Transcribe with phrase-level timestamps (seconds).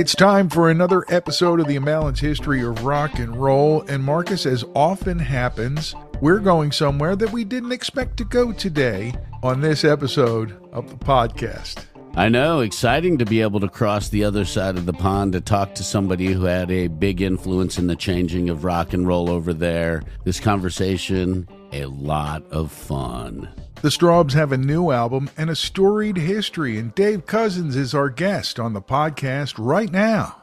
[0.00, 3.82] It's time for another episode of the Imbalanced History of Rock and Roll.
[3.82, 9.12] And Markus, as often happens, we're going somewhere that we didn't expect to go today
[9.42, 11.84] on this episode of the podcast.
[12.14, 15.40] I know, exciting to be able to cross the other side of the pond to
[15.42, 19.28] talk to somebody who had a big influence in the changing of rock and roll
[19.28, 20.02] over there.
[20.24, 23.50] This conversation, a lot of fun.
[23.82, 28.10] The Strawbs have a new album and a storied history, and Dave Cousins is our
[28.10, 30.42] guest on the podcast right now.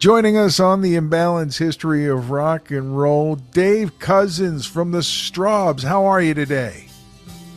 [0.00, 5.84] Joining us on the Imbalanced History of Rock and Roll, Dave Cousins from the Strawbs.
[5.84, 6.86] How are you today?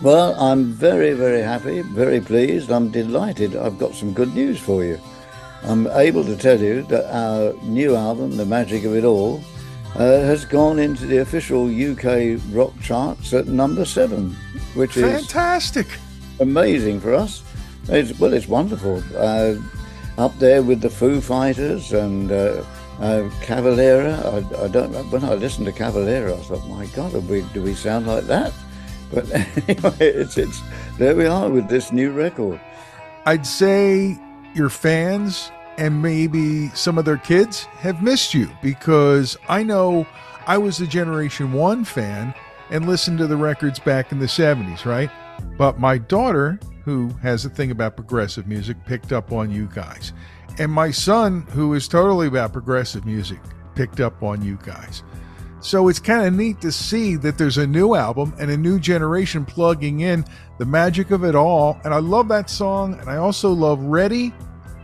[0.04, 2.72] Well, I'm very, very happy, very pleased.
[2.72, 3.56] I'm delighted.
[3.56, 5.00] I've got some good news for you.
[5.64, 9.44] I'm able to tell you that our new album, The Magic of It All,
[9.98, 14.36] uh, has gone into the official UK rock charts at number seven,
[14.76, 15.20] which Fantastic.
[15.20, 15.88] is fantastic,
[16.40, 17.44] amazing for us.
[17.90, 19.04] It's, well, it's wonderful.
[19.16, 19.56] Uh,
[20.18, 22.64] up there with the Foo Fighters and uh,
[23.00, 24.24] uh, Cavalera.
[24.26, 24.92] I, I, don't.
[25.12, 28.26] When I listened to Cavalera, I thought, my God, do we, do we sound like
[28.26, 28.54] that?
[29.10, 30.62] But anyway, it's it's
[30.98, 32.60] there we are with this new record.
[33.26, 34.20] I'd say
[34.54, 40.08] your fans and maybe some of their kids have missed you because I know
[40.48, 42.34] I was a Generation 1 fan
[42.70, 45.10] and listened to the records back in the 70s, right?
[45.58, 50.14] But my daughter, who has a thing about progressive music, picked up on you guys.
[50.60, 53.40] And my son, who is totally about progressive music,
[53.76, 55.04] picked up on you guys.
[55.60, 58.80] So it's kind of neat to see that there's a new album and a new
[58.80, 60.26] generation plugging in
[60.60, 61.80] the magic of it all.
[61.84, 63.00] And I love that song.
[63.00, 64.34] And I also love Ready.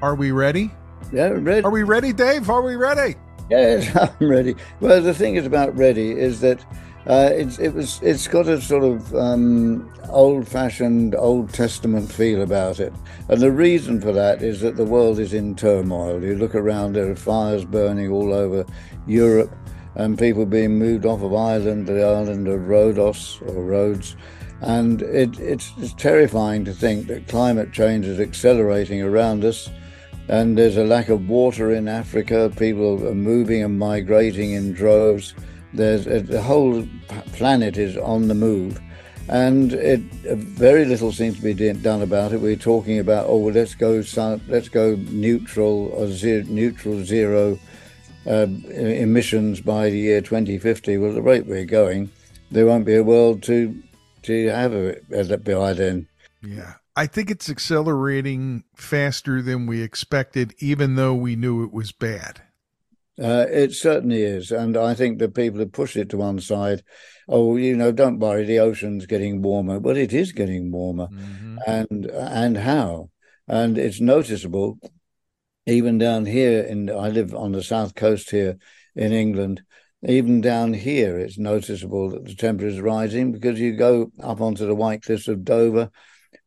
[0.02, 0.72] Are we ready?
[1.14, 1.64] Yeah, ready.
[1.64, 2.50] Are we ready, Dave?
[2.50, 3.16] Are we ready?
[3.48, 4.56] Yes, I'm ready.
[4.80, 6.60] Well, the thing is about Ready is that
[7.06, 12.80] uh, it's it was it's got a sort of um, old-fashioned Old Testament feel about
[12.80, 12.92] it,
[13.30, 16.24] and the reason for that is that the world is in turmoil.
[16.24, 18.66] You look around, there are fires burning all over
[19.06, 19.56] Europe,
[19.94, 24.16] and people being moved off of Ireland, the island of Rhodos or Rhodes,
[24.62, 29.70] and it, it's, it's terrifying to think that climate change is accelerating around us
[30.28, 32.52] and there's a lack of water in Africa.
[32.58, 35.34] People are moving and migrating in droves.
[35.74, 36.88] There's a, the whole
[37.34, 38.80] planet is on the move,
[39.28, 42.42] and it very little seems to be done about it.
[42.42, 44.04] We're talking about oh, well, let's go
[44.48, 47.60] let's go neutral or zero, neutral zero
[48.28, 50.98] uh, emissions by the year 2050.
[50.98, 52.12] Well, the rate we're going,
[52.52, 53.76] there won't be a world to
[54.24, 56.08] to have it by then.
[56.42, 56.74] Yeah.
[56.96, 62.42] I think it's accelerating faster than we expected, even though we knew it was bad.
[63.22, 64.52] Uh, it certainly is.
[64.52, 66.84] And I think the people have pushed it to one side.
[67.28, 69.80] Oh, you know, don't worry, the ocean's getting warmer.
[69.80, 71.08] But it is getting warmer.
[71.08, 71.58] Mm-hmm.
[71.68, 73.10] And and how?
[73.48, 74.80] And it's noticeable
[75.66, 78.58] even down here in I live on the south coast here
[78.96, 79.62] in England.
[80.06, 84.66] Even down here, it's noticeable that the temperature is rising because you go up onto
[84.66, 85.92] the White Cliffs of Dover,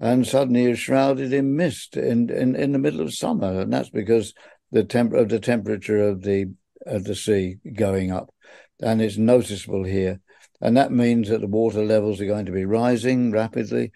[0.00, 3.90] and suddenly you're shrouded in mist in, in, in the middle of summer, and that's
[3.90, 4.34] because
[4.72, 6.52] the temp of the temperature of the
[6.84, 8.32] of the sea going up,
[8.80, 10.20] and it's noticeable here,
[10.60, 13.92] and that means that the water levels are going to be rising rapidly.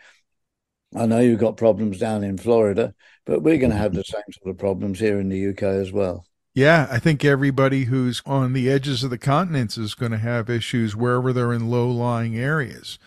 [0.95, 4.23] I know you've got problems down in Florida, but we're going to have the same
[4.33, 6.27] sort of problems here in the UK as well.
[6.53, 10.51] Yeah, I think everybody who's on the edges of the continents is going to have
[10.51, 12.99] issues wherever they're in low lying areas.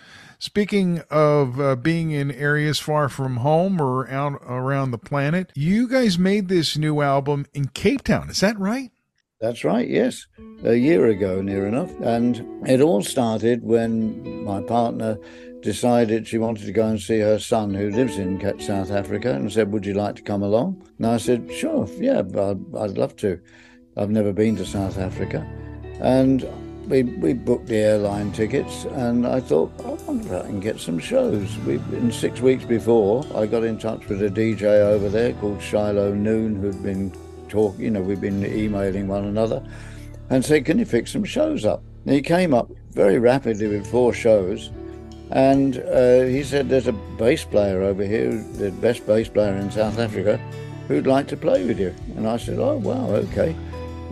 [0.44, 5.88] Speaking of uh, being in areas far from home or out around the planet, you
[5.88, 8.30] guys made this new album in Cape Town.
[8.30, 8.92] Is that right?
[9.40, 10.28] That's right, yes.
[10.66, 11.98] A year ago, near enough.
[12.02, 15.18] And it all started when my partner
[15.62, 19.50] decided she wanted to go and see her son who lives in South Africa and
[19.50, 20.86] said, Would you like to come along?
[20.98, 23.40] And I said, Sure, yeah, I'd, I'd love to.
[23.96, 25.50] I've never been to South Africa.
[26.02, 26.46] And
[26.88, 30.80] we, we booked the airline tickets, and I thought, I wonder if I can get
[30.80, 31.58] some shows.
[31.60, 35.62] We, in six weeks before, I got in touch with a DJ over there called
[35.62, 37.12] Shiloh Noone, who'd been
[37.50, 39.64] talking, you know, we've been emailing one another.
[40.30, 41.84] and said, Can you fix some shows up?
[42.06, 44.72] And he came up very rapidly with four shows.
[45.32, 49.72] And uh, he said, There's a bass player over here, the best bass player in
[49.72, 50.38] South Africa,
[50.88, 51.94] who'd like to play with you.
[52.18, 53.56] And I said, Oh, wow, okay.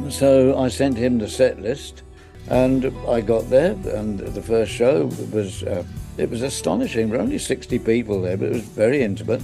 [0.09, 2.03] So I sent him the set list,
[2.49, 5.83] and I got there, and the first show was uh,
[6.17, 7.09] it was astonishing.
[7.09, 9.41] There were only 60 people there, but it was very intimate.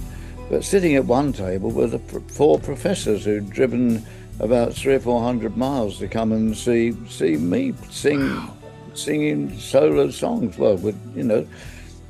[0.50, 4.04] But sitting at one table were the four professors who'd driven
[4.40, 8.54] about three or four hundred miles to come and see see me sing, wow.
[8.94, 10.56] singing solo songs.
[10.56, 11.46] Well, with you know,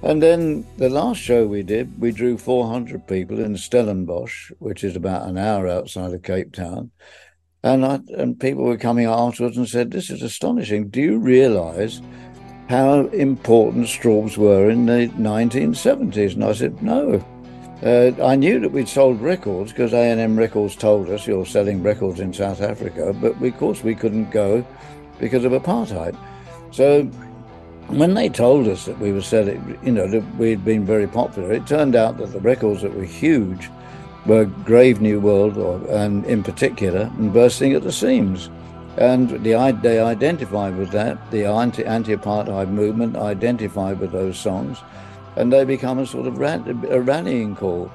[0.03, 4.95] and then the last show we did, we drew 400 people in Stellenbosch, which is
[4.95, 6.93] about an hour outside of Cape Town.
[7.63, 10.89] And I, and people were coming afterwards and said, "This is astonishing.
[10.89, 12.01] Do you realise
[12.69, 17.25] how important Strawbs were in the 1970s?" And I said, "No."
[17.83, 22.19] Uh, I knew that we'd sold records because A&M Records told us you're selling records
[22.19, 24.67] in South Africa, but we, of course we couldn't go
[25.21, 26.17] because of apartheid.
[26.73, 27.05] So
[27.87, 31.53] when they told us that we were selling, you know, that we'd been very popular,
[31.53, 33.71] it turned out that the records that were huge
[34.29, 38.51] were Grave New World, or, and in particular, and bursting at the seams.
[38.97, 44.79] And the, they identified with that, the anti apartheid movement identified with those songs
[45.39, 47.91] and they become a sort of a rallying call.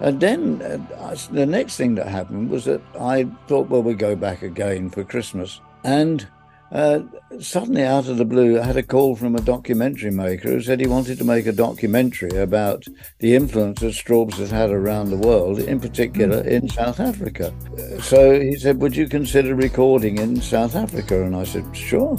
[0.00, 4.16] And then uh, the next thing that happened was that I thought, well, we go
[4.16, 5.60] back again for Christmas.
[5.84, 6.26] And
[6.70, 7.00] uh,
[7.40, 10.80] suddenly, out of the blue, I had a call from a documentary maker who said
[10.80, 12.84] he wanted to make a documentary about
[13.20, 17.54] the influence that Strawbs has had around the world, in particular in South Africa.
[18.02, 21.22] So he said, Would you consider recording in South Africa?
[21.22, 22.18] And I said, Sure.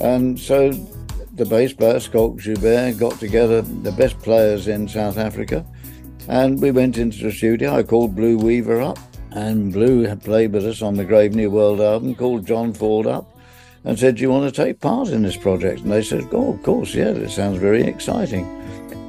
[0.00, 0.72] And so
[1.34, 5.66] the bass player, Schalk Joubert, got together the best players in South Africa.
[6.28, 7.74] And we went into the studio.
[7.74, 8.98] I called Blue Weaver up,
[9.32, 13.06] and Blue had played with us on the Grave New World album, called John Ford
[13.06, 13.35] up,
[13.86, 15.80] and said, Do you want to take part in this project?
[15.80, 18.44] And they said, Oh, of course, yeah, it sounds very exciting.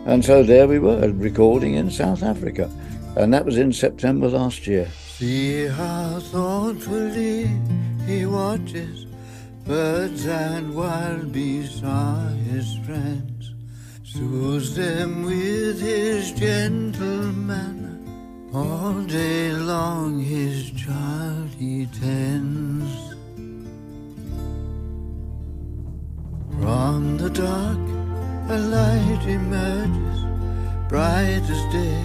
[0.06, 2.72] And so there we were, recording in South Africa.
[3.18, 4.88] And that was in September last year.
[5.18, 7.50] See how thoughtfully
[8.06, 9.08] he watches
[9.68, 13.54] Birds and wild beasts are his friends,
[14.06, 18.00] soothes them with his gentle manner.
[18.54, 22.97] All day long his child he tends.
[26.60, 27.86] From the dark
[28.50, 30.20] a light emerges,
[30.90, 32.04] bright as day,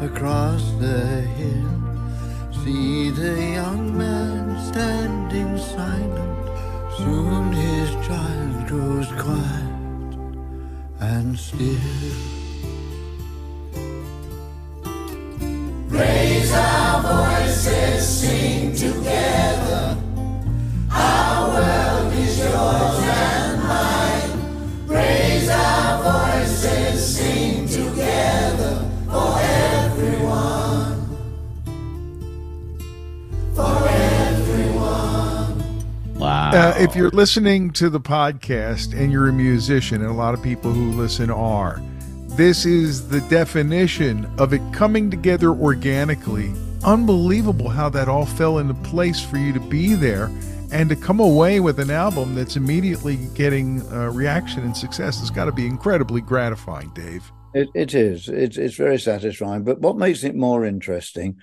[0.00, 1.72] across the hill.
[2.64, 6.36] See the young man standing silent
[6.96, 10.16] Soon his child grows quiet
[10.98, 11.76] and still.
[15.88, 19.98] Raise our voices, sing together.
[20.90, 23.05] Our world is yours.
[24.96, 31.16] Raise our voices, sing together for everyone.
[33.54, 35.58] For everyone.
[36.14, 36.50] Wow.
[36.50, 40.42] Uh, if you're listening to the podcast and you're a musician, and a lot of
[40.42, 41.82] people who listen are,
[42.28, 46.54] this is the definition of it coming together organically.
[46.84, 50.30] Unbelievable how that all fell into place for you to be there
[50.76, 55.22] and to come away with an album that's immediately getting uh, reaction and success.
[55.22, 57.32] It's got to be incredibly gratifying, Dave.
[57.54, 58.28] It, it is.
[58.28, 59.64] It's, it's very satisfying.
[59.64, 61.38] But what makes it more interesting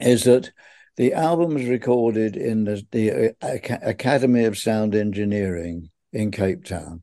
[0.00, 0.50] is that
[0.96, 7.02] the album was recorded in the, the uh, Academy of Sound Engineering in Cape Town.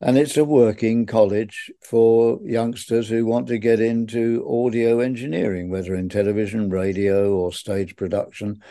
[0.00, 5.96] And it's a working college for youngsters who want to get into audio engineering, whether
[5.96, 8.62] in television, radio, or stage production.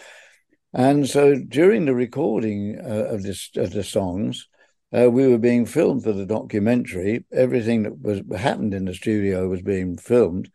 [0.74, 4.48] And so during the recording uh, of, this, of the songs,
[4.96, 7.26] uh, we were being filmed for the documentary.
[7.32, 10.50] Everything that was happened in the studio was being filmed.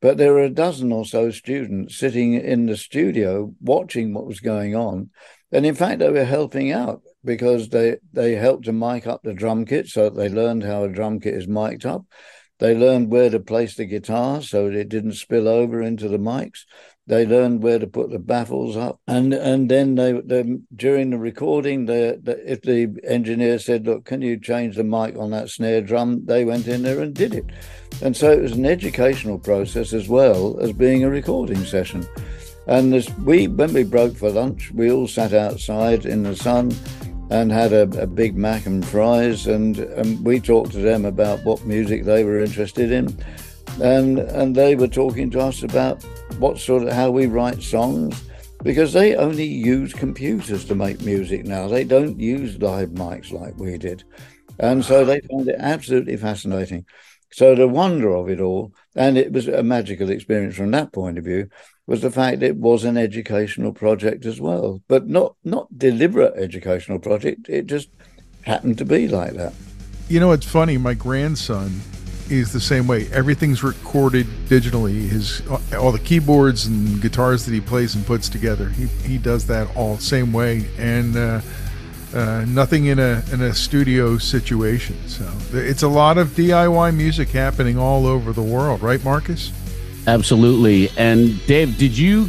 [0.00, 4.40] But there were a dozen or so students sitting in the studio watching what was
[4.40, 5.10] going on.
[5.52, 9.34] And in fact, they were helping out because they, they helped to mic up the
[9.34, 9.86] drum kit.
[9.86, 12.04] So they learned how a drum kit is mic'd up.
[12.58, 16.64] They learned where to place the guitar so it didn't spill over into the mics.
[17.08, 21.18] They learned where to put the baffles up, and and then they, they during the
[21.18, 26.26] recording, if the engineer said, "Look, can you change the mic on that snare drum?"
[26.26, 27.46] They went in there and did it,
[28.02, 32.06] and so it was an educational process as well as being a recording session.
[32.68, 36.70] And this, we, when we broke for lunch, we all sat outside in the sun
[37.30, 41.42] and had a, a, big mac and fries, and, and we talked to them about
[41.44, 43.16] what music they were interested in,
[43.82, 46.04] and and they were talking to us about
[46.42, 48.20] what sort of how we write songs,
[48.64, 51.68] because they only use computers to make music now.
[51.68, 54.02] They don't use live mics like we did.
[54.58, 55.26] And so they ah.
[55.30, 56.84] found it absolutely fascinating.
[57.30, 61.16] So the wonder of it all, and it was a magical experience from that point
[61.16, 61.48] of view,
[61.86, 66.98] was the fact it was an educational project as well, but not not deliberate educational
[66.98, 67.48] project.
[67.48, 67.88] It just
[68.42, 69.54] happened to be like that.
[70.08, 70.76] You know, it's funny.
[70.76, 71.80] My grandson
[72.30, 73.08] is the same way.
[73.12, 75.08] Everything's recorded digitally.
[75.08, 75.42] His
[75.74, 79.74] all the keyboards and guitars that he plays and puts together, he he does that
[79.76, 81.40] all same way, and uh,
[82.14, 84.96] uh, nothing in a in a studio situation.
[85.08, 89.52] So it's a lot of DIY music happening all over the world, right, Markus?
[90.06, 90.90] Absolutely.
[90.96, 92.28] And Dave, did you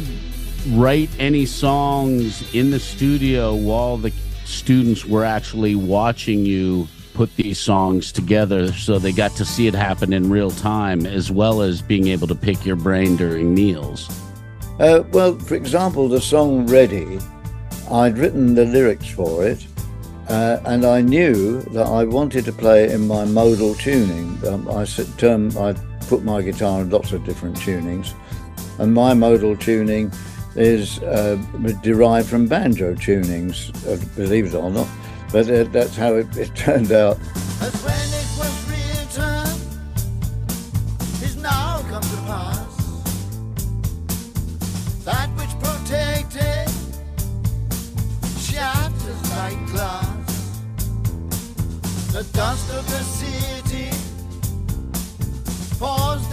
[0.70, 4.12] write any songs in the studio while the
[4.44, 9.74] students were actually watching you put these songs together so they got to see it
[9.74, 14.08] happen in real time as well as being able to pick your brain during meals?
[14.80, 17.18] Uh, well, for example, the song Ready,
[17.90, 19.64] I'd written the lyrics for it,
[20.28, 24.36] uh, and I knew that I wanted to play in my modal tuning.
[24.46, 24.84] Um, I
[25.16, 25.74] term, I
[26.08, 28.12] put my guitar in lots of different tunings,
[28.80, 30.10] and my modal tuning
[30.56, 31.36] is uh,
[31.82, 34.88] derived from banjo tunings, uh, believe it or not.
[35.34, 37.18] But uh, that's how it, it turned out.
[52.12, 53.90] The dust of the city
[55.80, 56.28] pours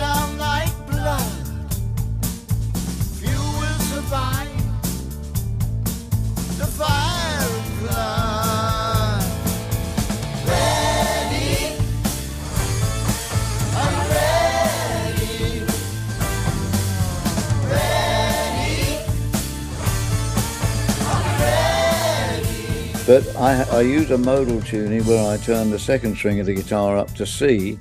[23.11, 26.53] But I, I use a modal tuning where I turn the second string of the
[26.53, 27.77] guitar up to C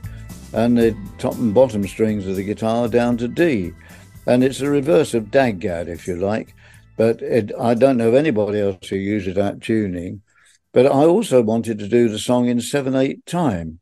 [0.53, 3.73] and the top and bottom strings of the guitar down to D.
[4.27, 6.57] And it's the reverse of DADGAD, if you like.
[6.97, 10.23] But it, I don't know of anybody else who uses that tuning.
[10.73, 13.79] But I also wanted to do the song in 7 8 time.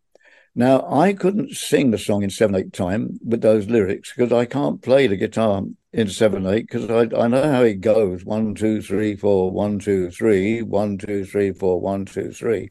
[0.54, 4.44] Now, I couldn't sing the song in 7 8 time with those lyrics because I
[4.44, 8.54] can't play the guitar in 7 8 because I, I know how it goes 1,
[8.54, 12.70] 2, 3, 4, 1, 2, 3, 1, 2, 3, 4, 1, 2, 3.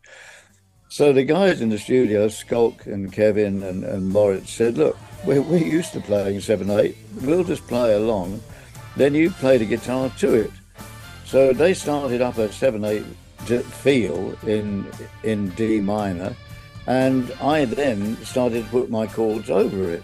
[0.89, 5.41] So the guys in the studio, Schalk and Kevin and, and Moritz, said, Look, we're,
[5.41, 6.95] we're used to playing 7 8.
[7.21, 8.41] We'll just play along.
[8.95, 10.51] Then you play the guitar to it.
[11.25, 13.03] So they started up a 7 8
[13.65, 14.89] feel in,
[15.23, 16.35] in D minor.
[16.85, 20.03] And I then started to put my chords over it.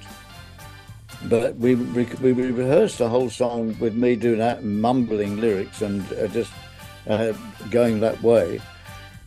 [1.26, 6.02] But we, we, we rehearsed the whole song with me doing that mumbling lyrics and
[6.14, 6.52] uh, just
[7.08, 7.34] uh,
[7.72, 8.60] going that way.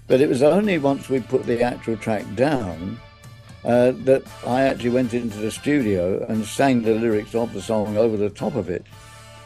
[0.06, 3.00] But it was only once we put the actual track down
[3.64, 7.96] uh, that I actually went into the studio and sang the lyrics of the song
[7.96, 8.84] over the top of it.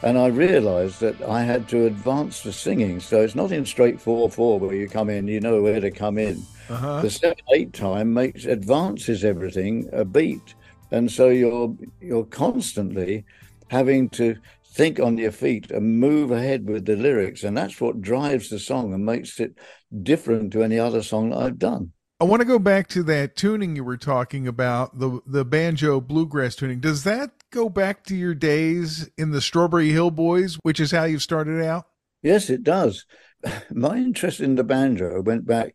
[0.02, 3.00] And I realized that I had to advance the singing.
[3.00, 5.90] So it's not in straight 4 4 where you come in, you know where to
[5.90, 6.42] come in.
[6.68, 7.02] Uh-huh.
[7.02, 10.54] The 7 8 time makes advances everything a beat.
[10.90, 13.24] And so you're you're constantly
[13.68, 17.44] having to think on your feet and move ahead with the lyrics.
[17.44, 19.58] And that's what drives the song and makes it
[20.02, 21.92] different to any other song that I've done.
[22.20, 26.00] I want to go back to that tuning you were talking about, the the banjo
[26.00, 26.80] bluegrass tuning.
[26.80, 31.04] Does that go back to your days in the Strawberry Hill Boys, which is how
[31.04, 31.86] you started out?
[32.22, 33.06] Yes, it does.
[33.70, 35.74] My interest in the banjo went back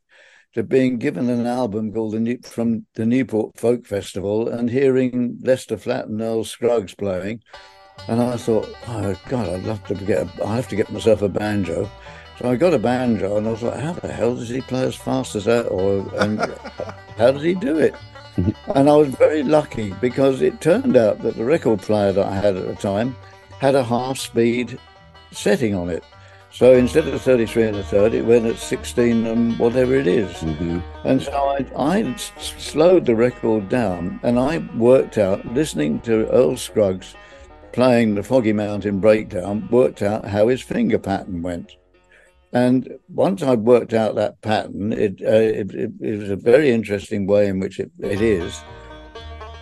[0.56, 5.38] to being given an album called the New, from the Newport Folk Festival and hearing
[5.42, 7.44] Lester Flatt and Earl Scruggs playing,
[8.08, 10.28] and I thought, oh God, I'd love to get.
[10.28, 11.90] A, I have to get myself a banjo.
[12.40, 14.84] So I got a banjo, and I was like, how the hell does he play
[14.84, 16.40] as fast as that, or and
[17.18, 17.94] how does he do it?
[18.76, 22.36] and I was very lucky because it turned out that the record player that I
[22.36, 23.16] had at the time
[23.60, 24.78] had a half speed
[25.32, 26.04] setting on it.
[26.56, 30.32] So instead of 33 and a third, it went at 16 and whatever it is.
[30.38, 30.80] Mm-hmm.
[31.06, 31.34] And so
[31.78, 37.14] I slowed the record down and I worked out, listening to Earl Scruggs
[37.74, 41.76] playing the Foggy Mountain Breakdown, worked out how his finger pattern went.
[42.54, 46.72] And once I worked out that pattern, it, uh, it, it, it was a very
[46.72, 48.62] interesting way in which it, it is.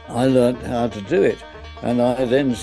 [0.10, 1.44] I learned how to do it.
[1.82, 2.56] And I then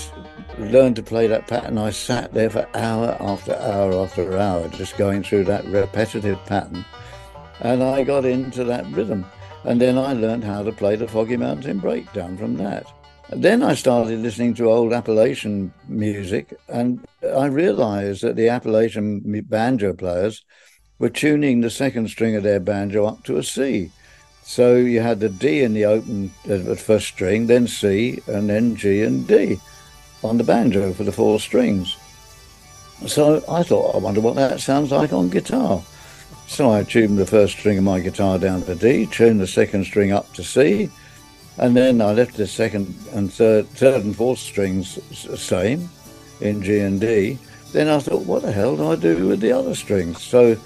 [0.63, 1.77] learned to play that pattern.
[1.77, 6.85] I sat there for hour after hour after hour, just going through that repetitive pattern.
[7.61, 9.25] And I got into that rhythm.
[9.63, 12.85] And then I learned how to play the Foggy Mountain Breakdown from that.
[13.29, 19.93] Then I started listening to old Appalachian music, and I realized that the Appalachian banjo
[19.93, 20.43] players
[20.99, 23.89] were tuning the second string of their banjo up to a C.
[24.43, 28.75] So you had the D in the open uh, first string, then C, and then
[28.75, 29.59] G and D
[30.23, 31.97] on the banjo for the four strings.
[33.07, 35.81] So I thought, I wonder what that sounds like on guitar.
[36.47, 39.85] So I tuned the first string of my guitar down to D, tuned the second
[39.85, 40.89] string up to C,
[41.57, 44.99] and then I left the second and third, third and fourth strings
[45.39, 45.89] same
[46.41, 47.37] in G and D.
[47.71, 50.21] Then I thought, what the hell do I do with the other strings?
[50.21, 50.57] So,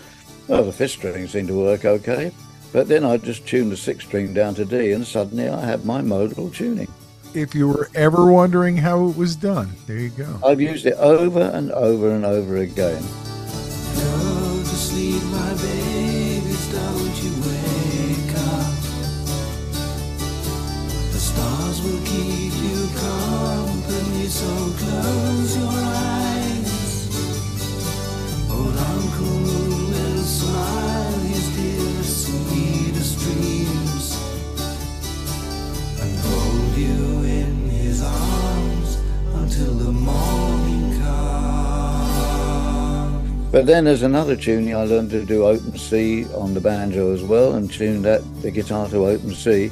[0.48, 2.32] well, the fifth string seemed to work okay.
[2.74, 5.86] But then I just tuned the sixth string down to D, and suddenly I had
[5.86, 6.92] my modal tuning.
[7.36, 10.39] If you were ever wondering how it was done, there you go.
[10.42, 13.01] I've used it over and over and over again.
[13.01, 18.72] Go to sleep, my babies, don't you wake up.
[21.12, 25.58] The stars will keep you company, so close
[43.56, 47.24] But then there's another tuning I learned to do open C on the banjo as
[47.24, 49.72] well, and tuned that the guitar to open C.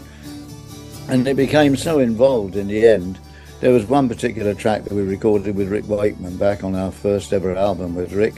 [1.09, 3.19] And it became so involved in the end.
[3.59, 7.33] There was one particular track that we recorded with Rick Wakeman back on our first
[7.33, 8.35] ever album with Rick,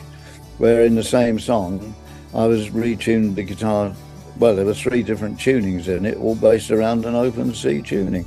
[0.58, 1.94] where in the same song
[2.34, 3.94] I was retuned the guitar.
[4.40, 8.26] Well, there were three different tunings in it, all based around an open C tuning.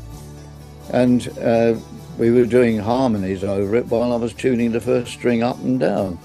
[0.92, 1.74] And uh,
[2.16, 5.80] we were doing harmonies over it while I was tuning the first string up and
[5.80, 6.16] down.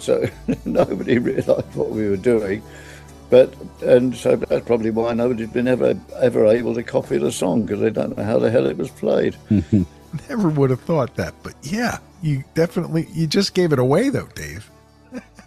[0.00, 0.26] So
[0.64, 2.62] nobody realised what we were doing.
[3.30, 7.62] But and so that's probably why nobody's been ever ever able to copy the song
[7.62, 9.36] because they don't know how the hell it was played.
[10.28, 14.28] Never would have thought that, but yeah, you definitely you just gave it away though,
[14.36, 14.70] Dave.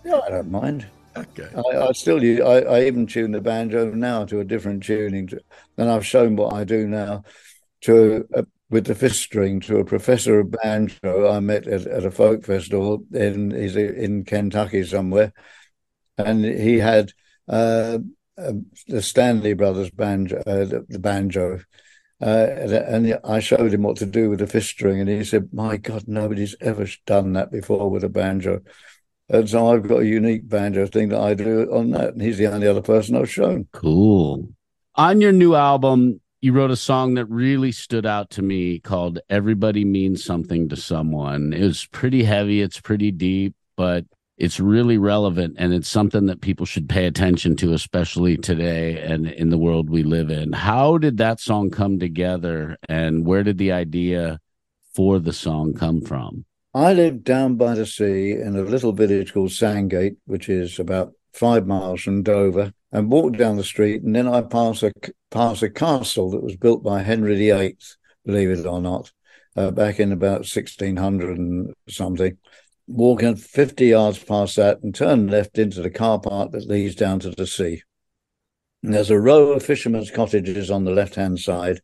[0.04, 0.88] Yeah, I don't mind.
[1.18, 1.50] Okay.
[1.56, 5.28] I, I still use, I, I even tune the banjo now to a different tuning,
[5.28, 5.42] to,
[5.78, 7.24] and I've shown what I do now
[7.82, 12.06] to a, with the fifth string to a professor of banjo I met at, at
[12.06, 15.34] a folk festival in in Kentucky somewhere,
[16.18, 17.14] and he had
[17.48, 18.00] uh,
[18.38, 18.54] uh,
[18.88, 21.62] the Stanley Brothers banjo, uh, the, the banjo.
[22.20, 25.50] Uh, and I showed him what to do with the fifth string, and he said,
[25.54, 28.62] "My God, nobody's ever done that before with a banjo."
[29.30, 32.38] And so I've got a unique banjo thing that I do on that, and he's
[32.38, 33.68] the only other person I've shown.
[33.72, 34.50] Cool.
[34.96, 39.20] On your new album, you wrote a song that really stood out to me called
[39.30, 41.52] Everybody Means Something to Someone.
[41.52, 44.06] It was pretty heavy, it's pretty deep, but
[44.38, 49.26] it's really relevant and it's something that people should pay attention to, especially today and
[49.26, 50.54] in the world we live in.
[50.54, 54.40] How did that song come together and where did the idea
[54.94, 56.46] for the song come from?
[56.76, 61.14] I lived down by the sea in a little village called Sandgate, which is about
[61.38, 64.92] five miles from Dover, and walked down the street, and then I passed a
[65.30, 67.78] passed a castle that was built by Henry VIII,
[68.26, 69.12] believe it or not,
[69.56, 72.38] uh, back in about sixteen hundred and something.
[72.88, 77.20] Walking fifty yards past that, and turn left into the car park that leads down
[77.20, 77.84] to the sea.
[78.84, 81.82] And there's a row of fishermen's cottages on the left hand side,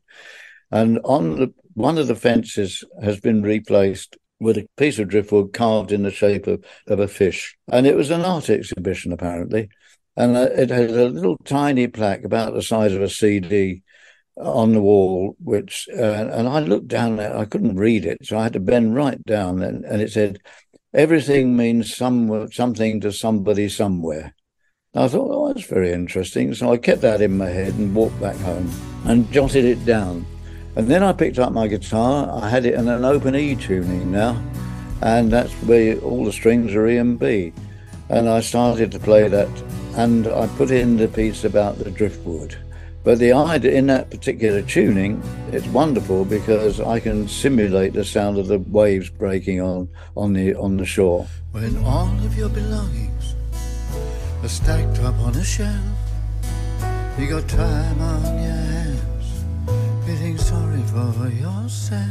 [0.70, 5.52] and on the one of the fences has been replaced with a piece of driftwood
[5.52, 7.56] carved in the shape of, of a fish.
[7.68, 9.70] And it was an art exhibition, apparently.
[10.16, 13.82] And uh, it had a little tiny plaque about the size of a CD
[14.36, 18.18] on the wall, which, uh, and I looked down there, I couldn't read it.
[18.22, 20.38] So I had to bend right down, and, and it said,
[20.92, 24.32] Everything means some, something to somebody somewhere.
[24.94, 26.54] I thought, oh, that's very interesting.
[26.54, 28.70] So I kept that in my head and walked back home
[29.04, 30.24] and jotted it down.
[30.76, 32.42] And then I picked up my guitar.
[32.42, 34.42] I had it in an open E tuning now,
[35.02, 37.52] and that's where all the strings are E and B.
[38.08, 39.48] And I started to play that,
[39.96, 42.58] and I put in the piece about the driftwood.
[43.04, 48.38] But the idea in that particular tuning, it's wonderful because I can simulate the sound
[48.38, 51.26] of the waves breaking on on the on the shore.
[51.52, 53.34] When all of your belongings
[54.42, 55.84] are stacked up on a shelf,
[57.18, 58.83] you got time on your hands,
[60.14, 62.08] sorry for yourself.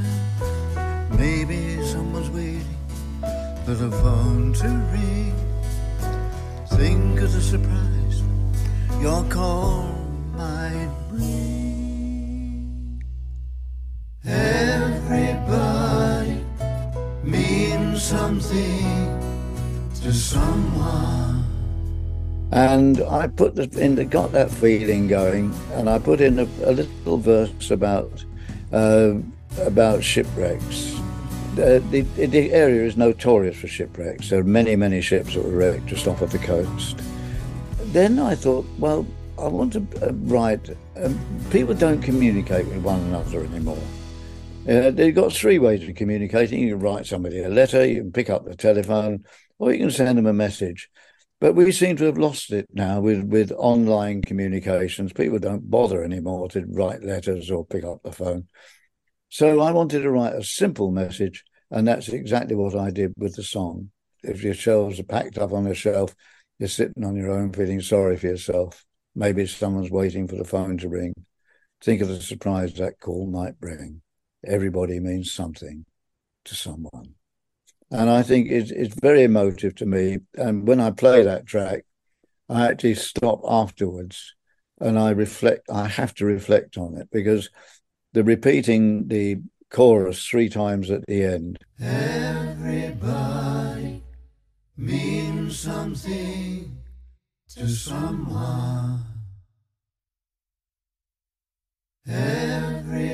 [1.17, 2.77] Maybe someone's waiting
[3.65, 5.33] for the phone to ring.
[6.67, 8.21] Think of the surprise
[9.01, 9.83] your call
[10.35, 13.01] might bring.
[14.25, 15.63] Everybody
[17.23, 19.19] means something
[20.01, 21.32] to someone.
[22.53, 26.43] And I put the, in the, got that feeling going, and I put in a,
[26.63, 28.23] a little verse about
[28.71, 29.15] uh,
[29.61, 30.93] about shipwrecks.
[31.53, 34.29] Uh, the, the area is notorious for shipwrecks.
[34.29, 37.01] There are many, many ships that were wrecked just off of the coast.
[37.85, 39.07] Then I thought, well,
[39.39, 40.69] I want to uh, write.
[40.95, 43.81] Um, people don't communicate with one another anymore.
[44.69, 46.59] Uh, they've got three ways of communicating.
[46.59, 49.25] You can write somebody a letter, you can pick up the telephone,
[49.57, 50.91] or you can send them a message.
[51.43, 55.11] But we seem to have lost it now with, with online communications.
[55.11, 58.47] People don't bother anymore to write letters or pick up the phone.
[59.27, 63.35] So I wanted to write a simple message, and that's exactly what I did with
[63.35, 63.91] the song.
[64.23, 66.15] If your shelves are packed up on a shelf,
[66.59, 68.85] you're sitting on your own feeling sorry for yourself.
[69.13, 71.13] Maybe someone's waiting for the phone to ring.
[71.83, 74.01] Think of the surprise that call might bring.
[74.45, 75.83] Everybody means something
[76.45, 77.15] to someone
[77.93, 80.17] and I think it's, it's very emotive to me.
[80.35, 81.85] And when I play that track,
[82.49, 84.33] I actually stop afterwards
[84.79, 85.69] and I reflect.
[85.69, 87.51] I have to reflect on it because
[88.13, 91.59] the repeating the chorus three times at the end.
[91.79, 93.13] Everybody
[94.75, 96.75] means something
[97.49, 99.03] to someone.
[102.07, 103.11] Everybody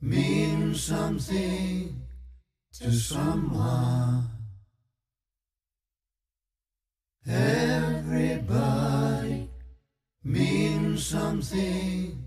[0.00, 1.99] means something
[2.80, 4.24] to someone.
[7.28, 8.70] Everybody
[10.24, 12.24] means something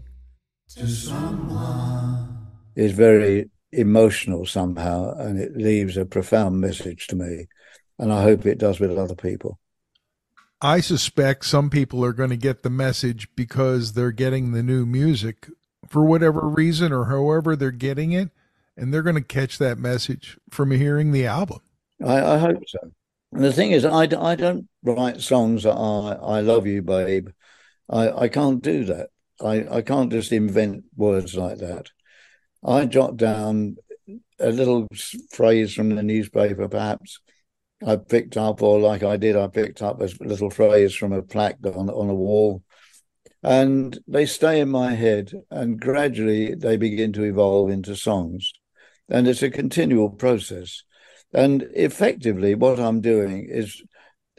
[0.75, 2.37] to someone.
[2.75, 7.47] It's very emotional somehow, and it leaves a profound message to me.
[7.97, 9.59] And I hope it does with other people.
[10.61, 14.85] I suspect some people are going to get the message because they're getting the new
[14.85, 15.47] music
[15.89, 18.29] for whatever reason or however they're getting it
[18.77, 21.59] and they're going to catch that message from hearing the album.
[22.03, 22.79] I, I hope so.
[23.31, 27.29] And the thing is, I, I don't write songs that are I love you, babe.
[27.89, 29.09] I, I can't do that.
[29.41, 31.89] I, I can't just invent words like that.
[32.63, 33.77] I jot down
[34.39, 34.87] a little
[35.31, 37.19] phrase from the newspaper, perhaps
[37.85, 41.21] I picked up, or like I did, I picked up a little phrase from a
[41.21, 42.63] plaque on, on a wall.
[43.41, 48.53] And they stay in my head, and gradually they begin to evolve into songs
[49.09, 50.83] and it's a continual process.
[51.33, 53.81] And effectively, what I'm doing is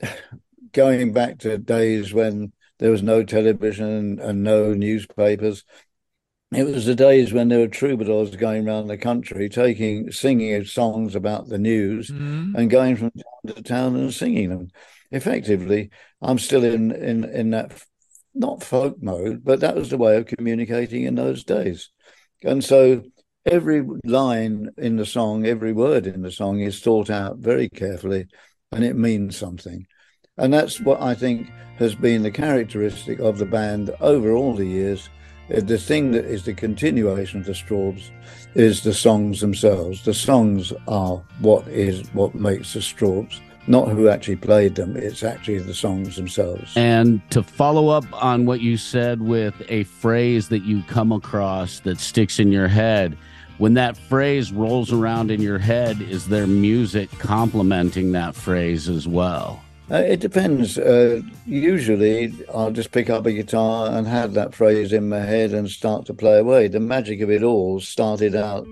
[0.72, 5.64] going back to days when there was no television and no newspapers.
[6.52, 11.14] It was the days when there were troubadours going around the country, taking singing songs
[11.14, 12.54] about the news, mm-hmm.
[12.54, 14.68] and going from town to town and singing them.
[15.10, 15.90] Effectively,
[16.22, 17.72] I'm still in in in that
[18.34, 21.90] not folk mode, but that was the way of communicating in those days.
[22.42, 23.02] And so
[23.46, 28.26] every line in the song, every word in the song is thought out very carefully
[28.72, 29.86] and it means something.
[30.36, 34.66] And that's what I think has been the characteristic of the band over all the
[34.66, 35.08] years.
[35.54, 38.10] Uh, the thing that is the continuation of the Strawbs
[38.54, 40.04] is the songs themselves.
[40.04, 45.22] The songs are what is what makes the Strawbs not who actually played them, it's
[45.22, 46.76] actually the songs themselves.
[46.76, 51.80] And to follow up on what you said with a phrase that you come across
[51.80, 53.16] that sticks in your head,
[53.58, 59.06] when that phrase rolls around in your head, is there music complementing that phrase as
[59.06, 59.62] well?
[59.90, 60.78] Uh, it depends.
[60.78, 65.52] Uh, usually, I'll just pick up a guitar and have that phrase in my head
[65.52, 66.68] and start to play away.
[66.68, 68.66] The magic of it all started out.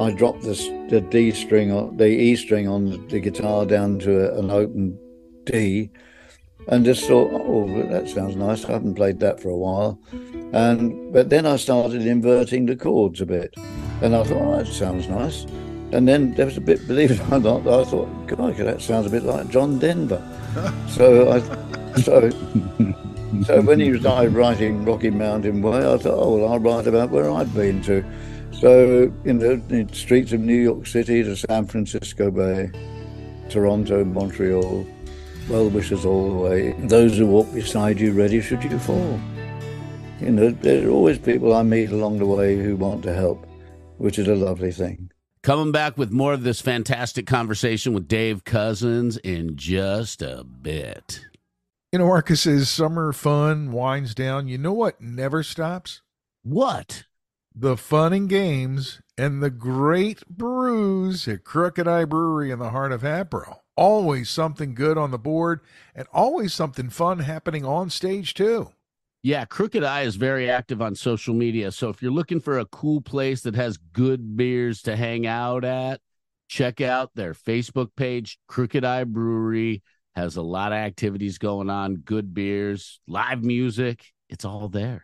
[0.00, 4.28] I dropped the, the D string, or the E string on the guitar down to
[4.28, 4.98] a, an open
[5.44, 5.88] D,
[6.68, 8.64] and just thought, oh, that sounds nice.
[8.64, 10.00] I haven't played that for a while.
[10.52, 13.54] And but then I started inverting the chords a bit,
[14.02, 15.44] and I thought, oh, that sounds nice.
[15.92, 19.06] And then there was a bit, believe it or not, I thought, God, that sounds
[19.06, 20.22] a bit like John Denver.
[20.88, 21.40] so I,
[22.00, 22.30] so,
[23.44, 27.10] so when he started writing Rocky Mountain Way, I thought, oh, well, I'll write about
[27.10, 28.04] where I've been to.
[28.52, 32.70] So, you know, the streets of New York City to San Francisco Bay,
[33.48, 34.86] Toronto, Montreal,
[35.48, 36.72] well wishes all the way.
[36.72, 39.20] Those who walk beside you ready should you fall.
[40.20, 43.46] You know, there are always people I meet along the way who want to help,
[43.98, 45.10] which is a lovely thing.
[45.42, 51.24] Coming back with more of this fantastic conversation with Dave Cousins in just a bit.
[51.92, 56.02] You know, Markus, as summer fun winds down, you know what never stops?
[56.42, 57.04] What?
[57.54, 62.92] The fun and games and the great brews at Crooked Eye Brewery in the heart
[62.92, 65.60] of Hatboro always something good on the board
[65.94, 68.72] and always something fun happening on stage too.
[69.26, 71.72] Yeah, Crooked Eye is very active on social media.
[71.72, 75.64] So if you're looking for a cool place that has good beers to hang out
[75.64, 76.00] at,
[76.46, 78.38] check out their Facebook page.
[78.46, 79.82] Crooked Eye Brewery
[80.14, 84.12] has a lot of activities going on, good beers, live music.
[84.28, 85.02] It's all there.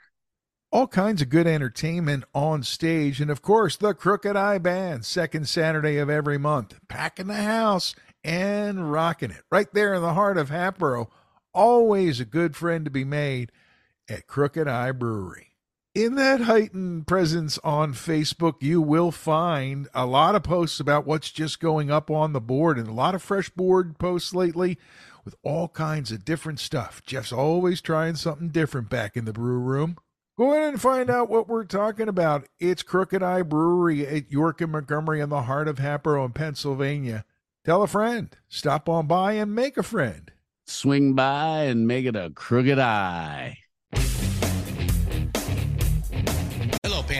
[0.70, 3.20] all kinds of good entertainment on stage.
[3.20, 7.94] And of course, the Crooked Eye Band, second Saturday of every month, packing the house
[8.22, 11.10] and rocking it right there in the heart of Hatboro.
[11.52, 13.50] Always a good friend to be made
[14.08, 15.48] at Crooked Eye Brewery.
[15.94, 21.30] In that heightened presence on Facebook, you will find a lot of posts about what's
[21.30, 24.78] just going up on the board and a lot of fresh board posts lately
[25.22, 27.02] with all kinds of different stuff.
[27.04, 29.98] Jeff's always trying something different back in the brew room.
[30.38, 32.48] Go in and find out what we're talking about.
[32.58, 37.26] It's Crooked Eye Brewery at York and Montgomery in the heart of Hatboro in Pennsylvania.
[37.66, 40.32] Tell a friend, stop on by and make a friend.
[40.66, 43.58] Swing by and make it a crooked eye.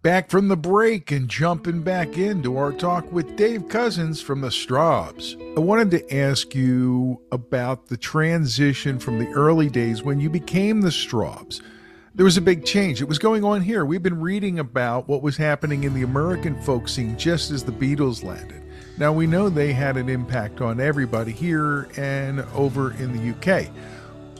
[0.00, 4.48] Back from the break and jumping back into our talk with Dave Cousins from the
[4.48, 5.34] Strawbs.
[5.56, 10.82] I wanted to ask you about the transition from the early days when you became
[10.82, 11.62] the Strawbs.
[12.14, 13.02] There was a big change.
[13.02, 13.84] It was going on here.
[13.84, 17.72] We've been reading about what was happening in the American folk scene just as the
[17.72, 18.62] Beatles landed.
[18.98, 23.68] Now we know they had an impact on everybody here and over in the UK.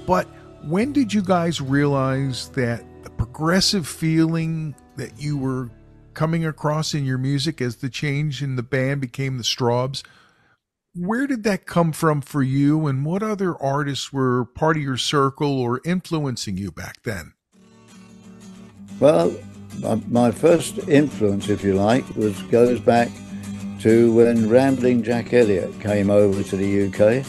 [0.06, 0.28] But
[0.62, 5.70] when did you guys realize that the progressive feeling that you were
[6.18, 10.02] coming across in your music as the change in the band became the Strawbs.
[10.94, 14.96] Where did that come from for you, and what other artists were part of your
[14.96, 17.34] circle or influencing you back then?
[18.98, 19.32] Well,
[20.08, 23.10] my first influence, if you like, was goes back
[23.80, 27.24] to when Rambling Jack Elliott came over to the UK,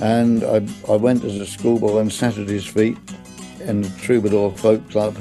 [0.00, 2.98] and I, I went as a schoolboy on Saturday's Feet
[3.60, 5.16] in the Troubadour Folk Club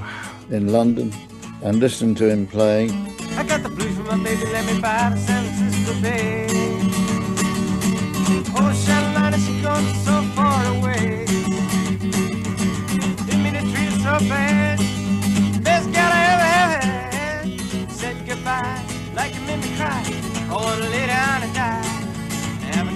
[0.50, 1.14] in London
[1.62, 2.92] and listened to him playing.
[3.38, 5.50] I got the blues my baby, let me buy the.
[8.56, 11.26] Oh, she's gone so far away.
[13.26, 14.80] Didn't mean to treat her so bad.
[15.64, 17.92] Best I ever had.
[17.92, 18.84] Said goodbye
[19.16, 20.04] like you made me cry.
[20.52, 22.00] Oh, I wanna lay down and die.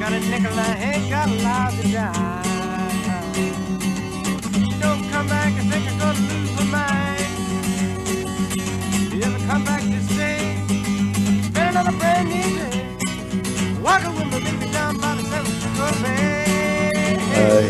[0.04, 2.53] Got a nickel, I ain't got a lot to die.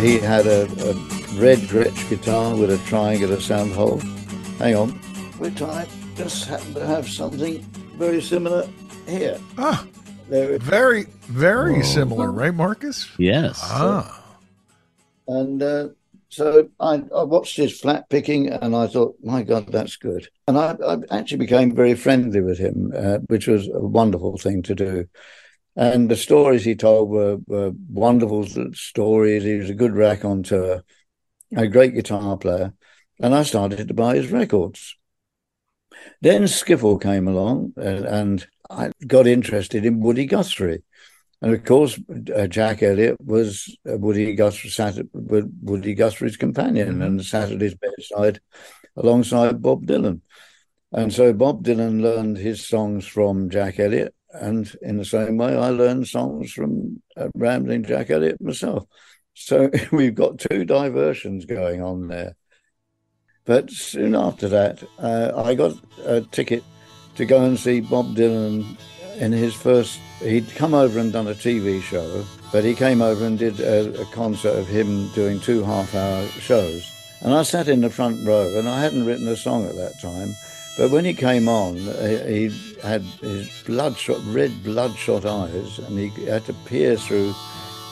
[0.04, 0.94] He had a, a
[1.40, 4.00] red Gretsch guitar with a triangular sound hole.
[4.60, 4.90] Hang on,
[5.40, 5.88] which I
[6.18, 7.62] just happen to have something
[7.96, 8.68] very similar
[9.08, 9.40] here.
[9.58, 9.88] Ah,
[10.28, 11.82] there very, very Whoa.
[11.84, 13.10] similar, right, Markus?
[13.18, 13.62] Yes.
[13.64, 14.26] Ah.
[15.30, 15.88] And uh,
[16.28, 20.28] so I, I, watched his flat picking and I thought, my God, that's good.
[20.50, 24.64] And I, I actually became very friendly with him, uh, which was a wonderful thing
[24.64, 25.08] to do.
[25.76, 29.44] And the stories he told were, were wonderful stories.
[29.44, 30.84] He was a good raconteur,
[31.56, 32.74] a great guitar player.
[33.20, 34.98] And I started to buy his records.
[36.22, 40.84] Then Skiffle came along and, and I got interested in Woody Guthrie.
[41.42, 42.00] And of course,
[42.34, 44.72] uh, Jack Elliott was uh, Woody, Guthrie,
[45.14, 48.40] Woody Guthrie's companion and sat at his bedside
[48.96, 50.22] alongside Bob Dylan.
[50.92, 54.14] And so Bob Dylan learned his songs from Jack Elliott.
[54.34, 58.86] And in the same way, I learned songs from uh, Rambling Jack Elliott myself.
[59.34, 62.36] So we've got two diversions going on there.
[63.46, 65.74] But soon after that, uh, I got
[66.06, 66.64] a ticket
[67.16, 68.78] to go and see Bob Dylan
[69.18, 70.00] in his first.
[70.20, 74.02] He'd come over and done a TV show, but he came over and did a,
[74.02, 76.90] a concert of him doing two half hour shows.
[77.22, 80.00] And I sat in the front row, and I hadn't written a song at that
[80.00, 80.36] time.
[80.78, 86.46] But when he came on, he had his bloodshot, red bloodshot eyes, and he had
[86.46, 87.34] to peer through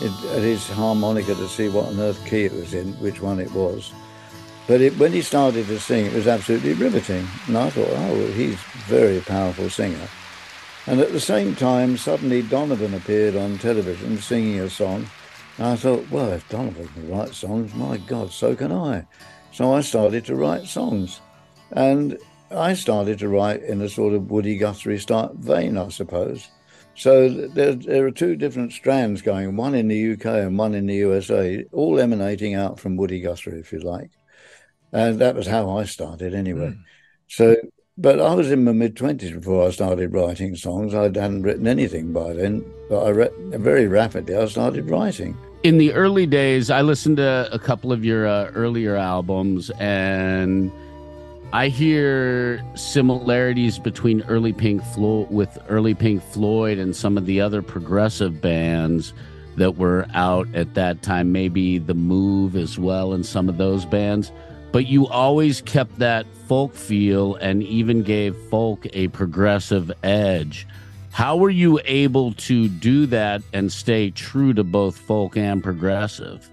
[0.04, 3.52] at his harmonica to see what on earth key it was in, which one it
[3.52, 3.91] was.
[4.67, 7.28] But it, when he started to sing, it was absolutely riveting.
[7.48, 10.08] And I thought, oh, he's a very powerful singer.
[10.88, 15.08] And at the same time, suddenly Donovan appeared on television singing a song.
[15.58, 19.06] And I thought, well, if Donovan can write songs, my God, so can I.
[19.52, 21.20] So I started to write songs.
[21.72, 22.17] And
[22.54, 26.50] I started to write in a sort of Woody Guthrie style vein, I suppose.
[26.96, 30.88] So there, there are two different strands going, one in the UK and one in
[30.88, 34.12] the USA, all emanating out from Woody Guthrie, if you like.
[34.92, 36.72] And that was how I started anyway.
[36.72, 36.84] Mm.
[37.28, 37.56] So,
[37.98, 40.94] but I was in my mid 20s before I started writing songs.
[40.94, 45.38] I hadn't written anything by then, but I re- very rapidly I started writing.
[45.64, 50.72] In the early days, I listened to a couple of your uh, earlier albums and
[51.54, 57.42] I hear similarities between early Pink Floyd with early Pink Floyd and some of the
[57.42, 59.14] other progressive bands
[59.58, 63.86] that were out at that time, maybe The Move as well, and some of those
[63.86, 64.32] bands.
[64.72, 70.66] But you always kept that folk feel and even gave folk a progressive edge.
[71.12, 76.50] How were you able to do that and stay true to both folk and progressive?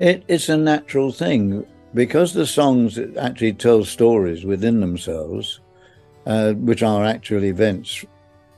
[0.00, 5.60] It, it's a natural thing because the songs actually tell stories within themselves,
[6.26, 8.04] uh, which are actual events,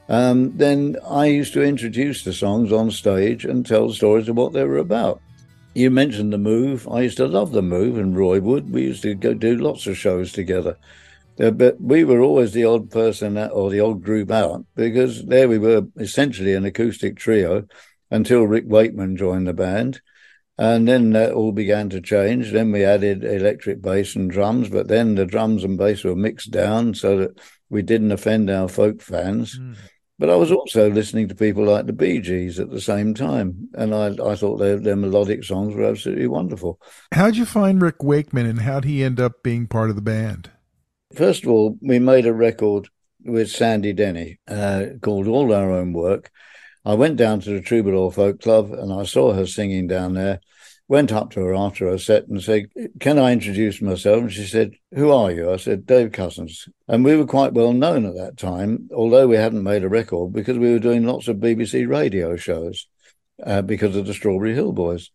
[0.08, 4.52] um, then I used to introduce the songs on stage and tell stories of what
[4.52, 5.20] they were about.
[5.74, 6.86] You mentioned the move.
[6.88, 8.70] I used to love the move and Roy Wood.
[8.70, 10.76] We used to go do lots of shows together.
[11.40, 15.48] Uh, but we were always the odd person or the odd group out because there
[15.48, 17.66] we were essentially an acoustic trio
[18.10, 20.00] until Rick Wakeman joined the band.
[20.56, 22.52] And then that all began to change.
[22.52, 26.52] Then we added electric bass and drums, but then the drums and bass were mixed
[26.52, 29.58] down so that we didn't offend our folk fans.
[29.58, 29.76] Mm.
[30.16, 33.68] But I was also listening to people like the Bee Gees at the same time,
[33.74, 36.80] and I, I thought their, their melodic songs were absolutely wonderful.
[37.10, 40.50] How'd you find Rick Wakeman, and how'd he end up being part of the band?
[41.14, 42.88] First of all, we made a record
[43.24, 46.30] with Sandy Denny uh, called All Our Own Work,
[46.84, 50.40] I went down to the Troubadour Folk Club and I saw her singing down there.
[50.86, 52.66] Went up to her after her set and said,
[53.00, 54.20] Can I introduce myself?
[54.20, 55.50] And she said, Who are you?
[55.50, 56.68] I said, Dave Cousins.
[56.86, 60.34] And we were quite well known at that time, although we hadn't made a record
[60.34, 62.86] because we were doing lots of BBC radio shows
[63.42, 65.10] uh, because of the Strawberry Hill Boys.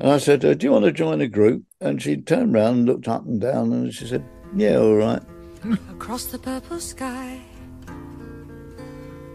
[0.00, 1.62] And I said, uh, Do you want to join a group?
[1.80, 4.24] And she turned around and looked up and down and she said,
[4.56, 5.22] Yeah, all right.
[5.88, 7.40] Across the purple sky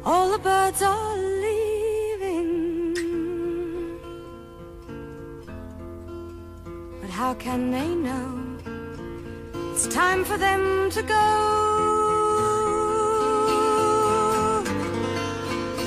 [0.04, 2.48] all the birds are leaving.
[7.00, 8.58] But how can they know
[9.74, 11.28] it's time for them to go?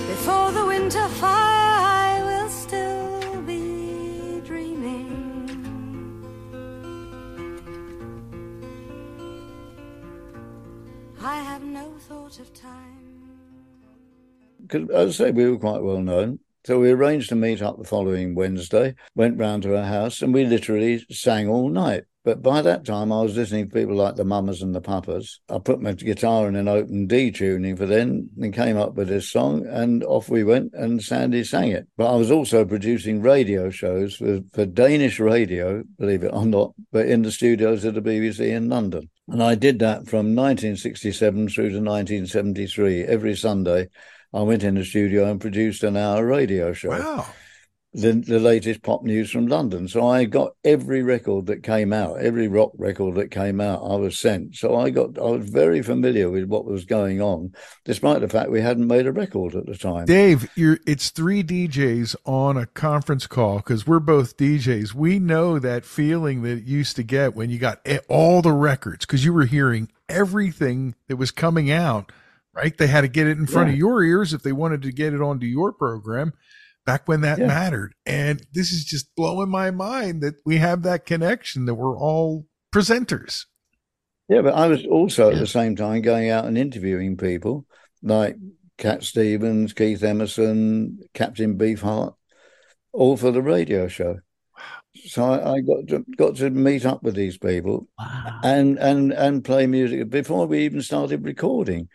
[0.09, 5.11] Before the winter fire, I will still be dreaming.
[11.21, 12.94] I have no thought of time
[14.75, 16.41] as I say, we were quite well known.
[16.67, 20.33] So we arranged to meet up the following Wednesday, went round to her house, and
[20.33, 22.05] we literally sang all night.
[22.25, 25.41] But by that time, I was listening to people like the Mamas and the Papas.
[25.51, 29.09] I put my guitar in an open D tuning for them and came up with
[29.09, 31.87] this song, and off we went, and Sandy sang it.
[31.99, 36.73] But I was also producing radio shows for, for Danish radio, believe it or not,
[36.91, 39.11] but in the studios of the BBC in London.
[39.29, 43.89] And I did that from 1967 through to 1973, every Sunday
[44.35, 46.89] I went in the studio and produced an hour radio show.
[46.89, 47.27] Wow.
[47.93, 49.87] The, the latest pop news from London.
[49.87, 53.95] So I got every record that came out, every rock record that came out, I
[53.95, 54.57] was sent.
[54.57, 57.55] So I got, I was very familiar with what was going on,
[57.85, 60.07] despite the fact we hadn't made a record at the time.
[60.07, 64.93] Dave, you're, it's three DJs on a conference call because we're both DJs.
[64.93, 69.07] We know that feeling that you used to get when you got all the records
[69.07, 72.11] because you were hearing everything that was coming out
[72.55, 72.77] right?
[72.77, 73.75] They had to get it in front yeah.
[73.75, 76.33] of your ears if they wanted to get it onto your program
[76.87, 77.47] back when that yeah.
[77.47, 77.95] mattered.
[78.07, 82.47] And this is just blowing my mind that we have that connection that we're all
[82.75, 83.45] presenters.
[84.29, 85.41] Yeah, but I was also at Yeah.
[85.41, 87.67] the same time going out and interviewing people
[88.03, 88.37] like
[88.79, 92.15] Cat Stevens, Keith Emerson, Captain Beefheart,
[92.93, 94.19] all for the radio show.
[95.07, 98.41] So I, I got to got to meet up with these people Wow.
[98.45, 101.89] and and and play music before we even started recording.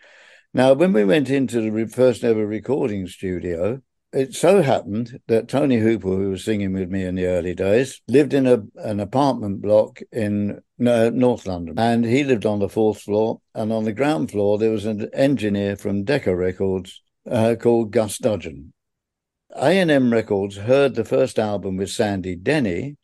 [0.52, 3.82] Now, when we went into the first ever recording studio,
[4.12, 8.00] it so happened that Tony Hooper, who was singing with me in the early days,
[8.08, 12.68] lived in a an apartment block in no, North London, and he lived on the
[12.68, 13.40] fourth floor.
[13.54, 18.18] And on the ground floor, there was an engineer from Decca Records uh, called Gus
[18.18, 18.72] Dudgeon.
[19.54, 22.96] A&M Records heard the first album with Sandy Denny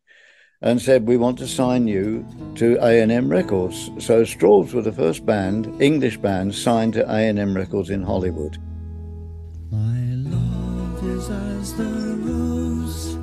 [0.62, 3.90] and said, we want to sign you to A&M Records.
[3.98, 8.58] So Strawbs were the first band, English band, signed to A&M Records in Hollywood.
[9.70, 10.00] My
[10.30, 13.16] love is as the rose,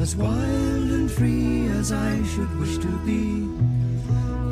[0.00, 3.48] as wild and free as I should wish to be,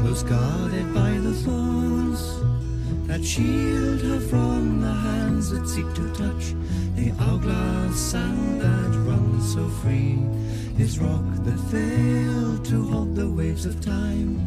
[0.00, 2.40] close guarded by the thorns
[3.06, 6.54] that shield her from the hands that seek to touch
[6.94, 10.18] the hourglass sand that runs so free.
[10.76, 14.38] His rock that failed to hold the waves of time.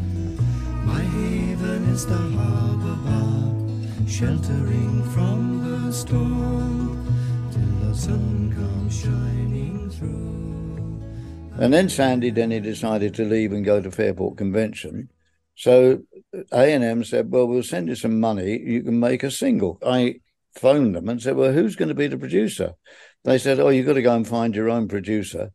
[0.84, 7.06] My haven is the harbor bar, sheltering from the storm
[7.52, 11.62] till the sun comes shining through.
[11.62, 15.08] And then Sandy Denny decided to leave and go to Fairport Convention.
[15.54, 16.02] So
[16.50, 18.58] A&M said, well, we'll send you some money.
[18.58, 19.78] You can make a single.
[19.86, 20.16] I
[20.54, 22.74] phoned them and said, well, who's going to be the producer?
[23.22, 25.52] They said, oh, you've got to go and find your own producer.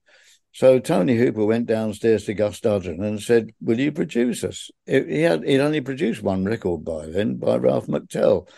[0.51, 4.71] So Tony Hooper went downstairs to Gus Dudgeon and said, will you produce us?
[4.85, 8.49] He had, he'd only produced one record by then by Ralph McTell.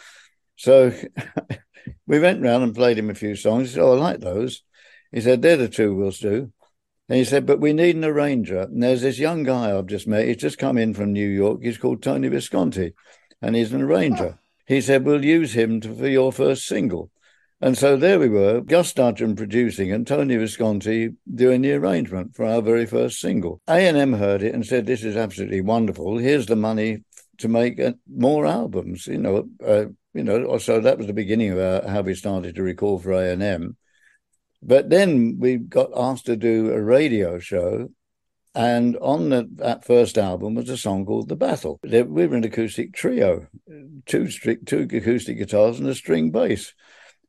[0.55, 0.93] So
[2.07, 3.69] we went round and played him a few songs.
[3.69, 4.63] He said, oh, I like those.
[5.11, 6.51] He said, they're the two we'll do.
[7.09, 8.61] And he said, but we need an arranger.
[8.61, 10.27] And there's this young guy I've just met.
[10.27, 11.59] He's just come in from New York.
[11.61, 12.93] He's called Tony Visconti,
[13.41, 14.39] and he's an arranger.
[14.65, 17.11] He said, we'll use him to, for your first single.
[17.63, 22.43] And so there we were, Gus Dudgeon producing and Tony Visconti doing the arrangement for
[22.43, 23.61] our very first single.
[23.67, 26.17] A&M heard it and said, this is absolutely wonderful.
[26.17, 27.03] Here's the money
[27.37, 29.47] to make uh, more albums, you know.
[29.63, 33.03] Uh, you know, so that was the beginning of our, how we started to record
[33.03, 33.77] for A&M.
[34.61, 37.89] But then we got asked to do a radio show,
[38.53, 42.43] and on the, that first album was a song called "The Battle." We were an
[42.43, 43.47] acoustic trio,
[44.05, 46.73] two string, two acoustic guitars and a string bass.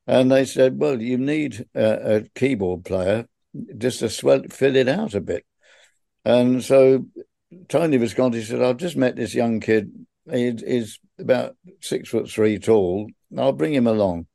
[0.07, 3.26] And they said, "Well, you need a, a keyboard player
[3.78, 5.44] just to swell, fill it out a bit."
[6.24, 7.07] And so
[7.68, 10.07] Tony Visconti said, "I've just met this young kid.
[10.30, 13.09] He, he's about six foot three tall.
[13.36, 14.26] I'll bring him along."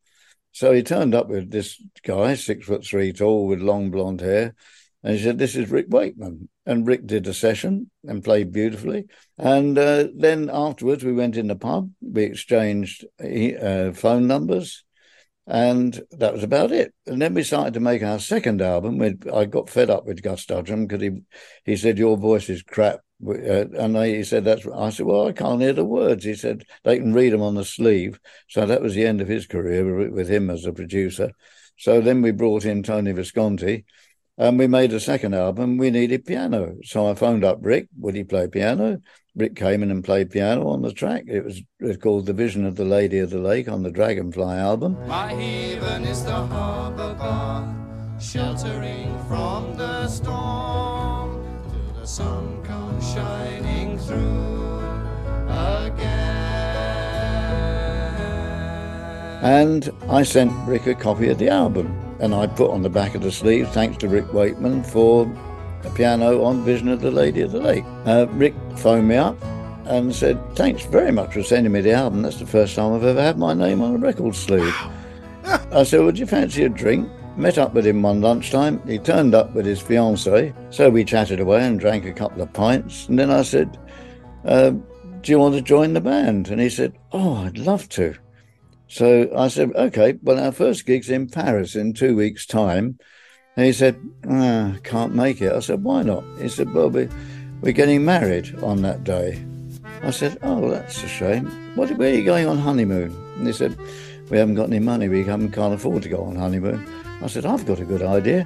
[0.52, 4.56] So he turned up with this guy, six foot three tall, with long blonde hair,
[5.04, 9.06] and he said, "This is Rick Wakeman." And Rick did a session and played beautifully.
[9.38, 11.92] And uh, then afterwards, we went in the pub.
[12.02, 14.84] We exchanged uh, phone numbers,
[15.48, 16.94] and that was about it.
[17.06, 18.98] And then we started to make our second album.
[18.98, 21.22] We, I got fed up with Gus Dudgeon because he
[21.64, 23.00] he said your voice is crap.
[23.26, 24.68] Uh, and I, he said that's.
[24.68, 26.26] I said, well, I can't hear the words.
[26.26, 28.20] He said they can read them on the sleeve.
[28.50, 31.32] So that was the end of his career with, with him as a producer.
[31.78, 33.86] So then we brought in Tony Visconti,
[34.38, 35.78] and we made a second album.
[35.78, 37.88] We needed piano, so I phoned up Rick.
[38.00, 39.02] Would he play piano?
[39.36, 41.26] Rick came in and played piano on the track.
[41.28, 43.92] It was, it was called "The Vision of the Lady of the Lake" on the
[43.92, 44.98] Dragonfly album.
[45.08, 47.68] My haven is the harbor bar,
[48.20, 54.80] sheltering from the storm till the sun comes shining through
[55.48, 56.38] again.
[59.44, 63.16] And I sent Rick a copy of the album, and I put on the back
[63.16, 65.32] of the sleeve, thanks to Rick Wakeman, for
[65.84, 67.84] a piano on Vision of the Lady of the Lake.
[68.06, 69.42] Uh, Rick phoned me up
[69.86, 72.22] and said, Thanks very much for sending me the album.
[72.22, 74.76] That's the first time I've ever had my name on a record sleeve.
[75.72, 77.10] I said, Would you fancy a drink?
[77.38, 78.82] Met up with him one lunchtime.
[78.88, 80.54] He turned up with his fiancée.
[80.74, 83.08] So we chatted away and drank a couple of pints.
[83.08, 83.78] And then I said,
[84.44, 86.50] uh, Do you want to join the band?
[86.50, 88.16] And he said, Oh, I'd love to.
[88.88, 92.98] So I said, okay, well, our first gig's in Paris in two weeks' time.
[93.56, 95.52] And he said, ah, can't make it.
[95.52, 96.24] I said, why not?
[96.40, 97.10] He said, well, we,
[97.62, 99.44] we're getting married on that day.
[100.04, 101.48] I said, oh, that's a shame.
[101.76, 103.16] What, where are you going on honeymoon?
[103.38, 103.78] And he said,
[104.30, 105.10] we haven't got any money.
[105.10, 106.88] We can't afford to go on honeymoon.
[107.22, 108.44] I said, I've got a good idea.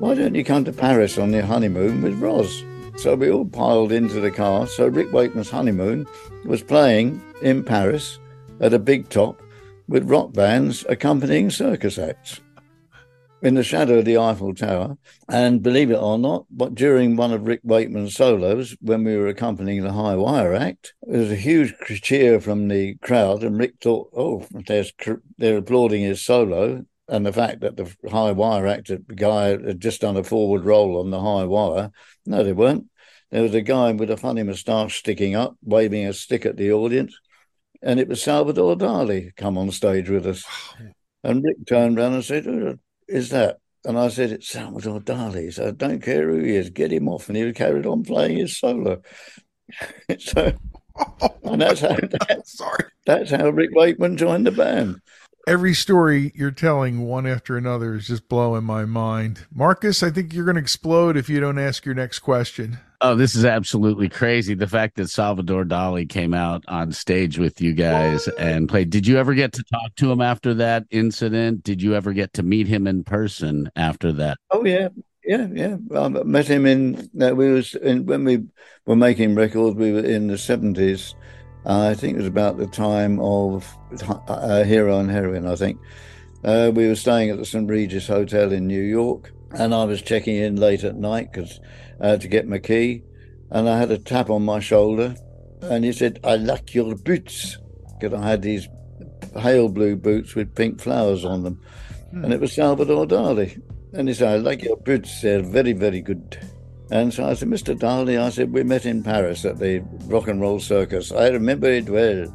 [0.00, 2.64] Why don't you come to Paris on your honeymoon with Roz?
[2.96, 4.66] So we all piled into the car.
[4.66, 6.06] So Rick Wakeman's honeymoon
[6.44, 8.18] was playing in Paris
[8.60, 9.40] at a big top
[9.88, 12.40] with rock bands accompanying circus acts.
[13.42, 14.96] in the shadow of the Eiffel Tower.
[15.28, 19.28] And believe it or not, but during one of Rick Wakeman's solos, when we were
[19.28, 23.74] accompanying the High Wire Act, there was a huge cheer from the crowd, and Rick
[23.80, 24.44] thought, "Oh,
[25.38, 30.02] they're applauding his solo." And the fact that the High Wire Act guy had just
[30.02, 31.90] done a forward roll on the high wire.
[32.26, 32.86] No, they weren't.
[33.30, 36.72] There was a guy with a funny moustache sticking up, waving a stick at the
[36.72, 37.18] audience.
[37.82, 40.44] And it was Salvador Dali come on stage with us.
[41.22, 43.58] And Rick turned around and said, Who is that?
[43.84, 45.52] And I said, It's Salvador Dali.
[45.52, 47.28] So I don't care who he is, get him off.
[47.28, 49.02] And he carried on playing his solo.
[50.18, 50.52] so,
[51.44, 52.84] and that's how, that, Sorry.
[53.06, 55.00] that's how Rick Wakeman joined the band.
[55.48, 59.46] Every story you're telling one after another is just blowing my mind.
[59.50, 62.76] Markus, I think you're going to explode if you don't ask your next question.
[63.00, 64.52] Oh, this is absolutely crazy.
[64.52, 68.90] The fact that Salvador Dali came out on stage with you guys and played.
[68.90, 71.62] Did you ever get to talk to him after that incident?
[71.62, 74.36] Did you ever get to meet him in person after that?
[74.50, 74.88] Oh yeah,
[75.24, 75.76] yeah, yeah.
[75.96, 77.08] I met him in.
[77.18, 78.44] Uh, we was in, when we
[78.84, 79.76] were making records.
[79.76, 81.14] We were in the seventies.
[81.68, 83.76] I think it was about the time of
[84.26, 85.46] uh, Hero and Heroine.
[85.46, 85.78] I think
[86.42, 90.00] uh, we were staying at the St Regis Hotel in New York, and I was
[90.00, 91.60] checking in late at night because
[92.00, 93.02] uh, to get my key,
[93.50, 95.14] and I had a tap on my shoulder,
[95.60, 97.58] and he said, "I like your boots,"
[98.00, 98.66] because I had these
[99.36, 101.60] pale blue boots with pink flowers on them,
[102.12, 102.24] hmm.
[102.24, 103.60] and it was Salvador Dali,
[103.92, 106.38] and he said, "I like your boots; they're very, very good."
[106.90, 107.78] And so I said, Mr.
[107.78, 111.12] Dali, I said, we met in Paris at the Rock and Roll Circus.
[111.12, 112.34] I remember it well.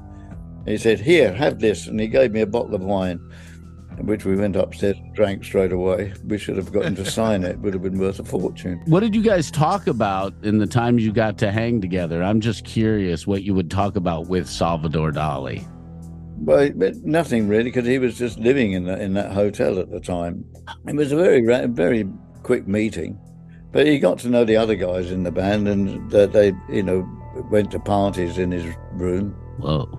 [0.66, 1.88] He said, Here, have this.
[1.88, 3.20] And he gave me a bottle of wine,
[4.02, 6.14] which we went upstairs and drank straight away.
[6.26, 7.52] We should have gotten to sign it.
[7.52, 8.80] it would have been worth a fortune.
[8.86, 12.22] What did you guys talk about in the times you got to hang together?
[12.24, 15.68] I'm just curious what you would talk about with Salvador Dali.
[16.38, 19.90] Well, but nothing really, because he was just living in that in that hotel at
[19.92, 20.46] the time.
[20.88, 22.06] It was a very very
[22.42, 23.18] quick meeting.
[23.74, 26.84] But he got to know the other guys in the band, and that they, you
[26.84, 27.10] know,
[27.50, 29.36] went to parties in his room.
[29.58, 29.90] Whoa!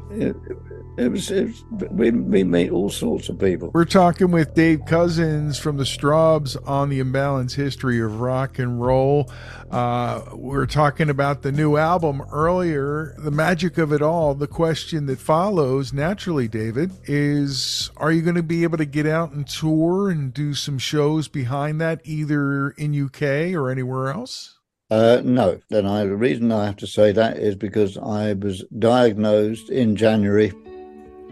[0.96, 3.72] It, was, it was, we we meet all sorts of people.
[3.74, 8.80] We're talking with Dave Cousins from the Strawbs on the imbalance history of rock and
[8.80, 9.28] roll.
[9.72, 14.34] Uh, we are talking about the new album earlier, the magic of it all.
[14.34, 19.06] The question that follows naturally, David, is: Are you going to be able to get
[19.06, 24.60] out and tour and do some shows behind that, either in UK or anywhere else?
[24.90, 25.58] Uh, no.
[25.70, 29.96] Then I, the reason I have to say that is because I was diagnosed in
[29.96, 30.52] January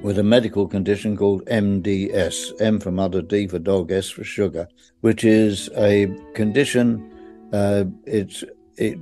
[0.02, 4.68] with a medical condition called MDS, M for mother, D for dog, S for sugar,
[5.00, 7.08] which is a condition
[7.52, 8.44] uh, it's
[8.76, 8.98] it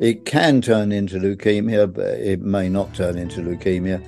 [0.00, 4.04] it can turn into leukemia, but it may not turn into leukemia.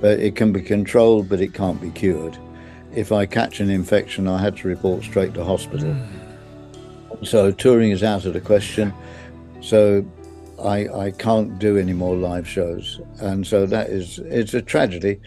[0.00, 2.38] But it can be controlled, but it can't be cured.
[2.94, 5.94] If I catch an infection, I had to report straight to hospital.
[7.22, 8.94] So touring is out of the question.
[9.60, 10.02] So
[10.58, 15.20] I, I can't do any more live shows, and so that is it's a tragedy.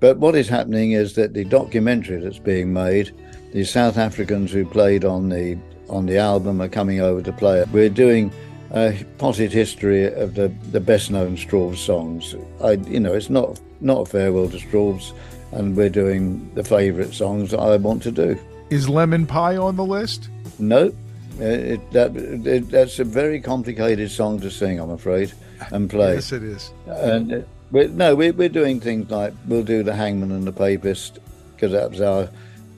[0.00, 3.12] But what is happening is that the documentary that's being made,
[3.52, 7.60] the South Africans who played on the on the album are coming over to play
[7.60, 7.68] it.
[7.70, 8.30] We're doing
[8.72, 12.34] a potted history of the, the best known Strawbs songs.
[12.62, 15.12] I, you know, it's not not a farewell to Strawbs,
[15.52, 18.38] and we're doing the favourite songs that I want to do.
[18.70, 20.28] Is Lemon Pie on the list?
[20.58, 20.92] No,
[21.40, 25.32] uh, it, that it, that's a very complicated song to sing, I'm afraid,
[25.70, 26.14] and play.
[26.14, 26.72] yes, it is.
[26.86, 27.40] And uh,
[27.70, 31.18] we're, no, we're, we're doing things like we'll do the Hangman and the Papist
[31.54, 32.28] because that was our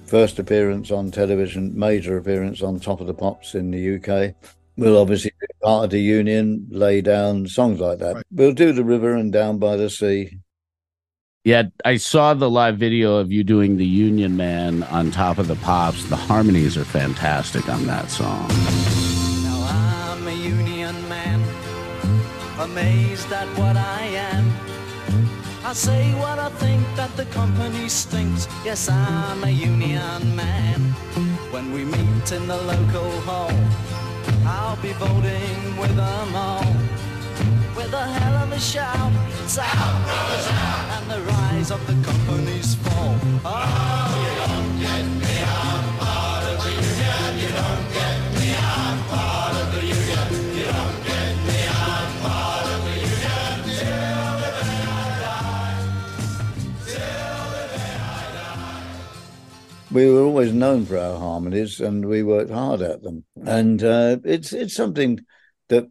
[0.06, 4.34] first appearance on television, major appearance on Top of the Pops in the UK.
[4.76, 5.02] We'll mm.
[5.02, 8.14] obviously be part of the union, lay down songs like that.
[8.16, 8.24] Right.
[8.32, 10.38] We'll do the river and down by the sea.
[11.44, 15.48] Yeah, I saw the live video of you doing the Union Man on top of
[15.48, 16.04] the pops.
[16.04, 18.48] The harmonies are fantastic on that song.
[19.44, 21.42] Now I'm a Union man,
[22.58, 24.49] amazed at what I am.
[25.70, 28.48] I say what I think that the company stinks.
[28.64, 30.80] Yes, I'm a union man.
[31.52, 33.54] When we meet in the local hall,
[34.44, 36.74] I'll be voting with them all.
[37.76, 39.12] With a hell of a shout,
[39.44, 43.14] it's out, and the rise of the company's fall.
[43.44, 44.29] Oh, you
[59.90, 63.24] we were always known for our harmonies and we worked hard at them.
[63.44, 65.20] And uh, it's it's something
[65.68, 65.88] that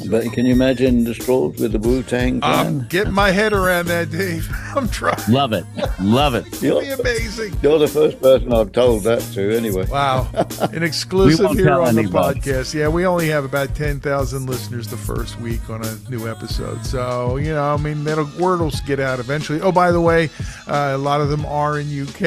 [0.09, 3.87] But can you imagine the Strawbs with the Wu Tang I'm getting my head around
[3.87, 4.49] that, Dave.
[4.75, 5.21] I'm trying.
[5.29, 5.65] Love it.
[6.01, 6.47] Love it.
[6.63, 7.55] It'll be amazing.
[7.63, 9.87] You're the first person I've told that to, anyway.
[9.87, 10.29] Wow.
[10.73, 12.75] An exclusive here on the podcast.
[12.75, 16.85] Yeah, we only have about 10,000 listeners the first week on a new episode.
[16.85, 19.61] So, you know, I mean, that'll, word will get out eventually.
[19.61, 20.31] Oh, by the way,
[20.67, 22.23] uh, a lot of them are in UK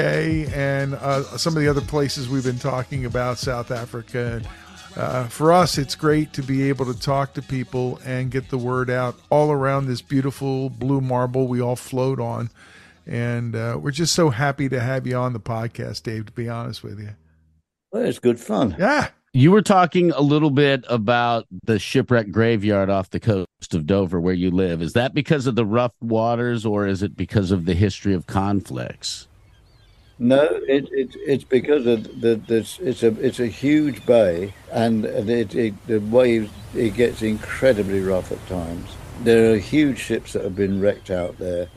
[0.55, 4.47] and uh, some of the other places we've been talking about, South Africa and
[4.95, 8.57] uh, for us, it's great to be able to talk to people and get the
[8.57, 12.49] word out all around this beautiful blue marble we all float on.
[13.05, 16.49] And uh, we're just so happy to have you on the podcast, Dave, to be
[16.49, 17.09] honest with you.
[17.91, 18.75] Well, it's good fun.
[18.79, 19.09] Yeah.
[19.33, 24.19] You were talking a little bit about the shipwreck graveyard off the coast of Dover
[24.19, 24.81] where you live.
[24.81, 28.27] Is that because of the rough waters or is it because of the history of
[28.27, 29.27] conflicts?
[30.17, 35.53] No, it, it, it's because of the, it's a it's a huge bay, and it,
[35.53, 38.89] it, the waves it gets incredibly rough at times.
[39.23, 41.67] There are huge ships that have been wrecked out there,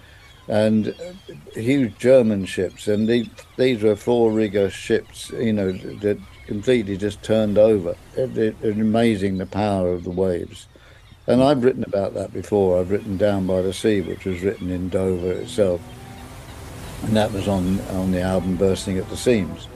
[0.46, 6.18] and uh, huge German ships, and these these were four rigger ships, you know, that
[6.46, 7.96] completely just turned over.
[8.14, 10.68] it's amazing the power of the waves.
[11.26, 12.80] And I've written about that before.
[12.80, 15.82] I've written Down by the Sea, which was written in Dover itself
[17.04, 19.68] and that was on, on the album Bursting at the Seams.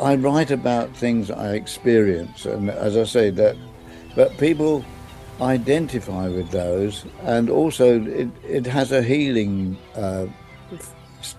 [0.00, 3.56] I write about things I experience, and as I say, that,
[4.16, 4.84] but people
[5.40, 10.26] identify with those, and also it, it has a healing uh,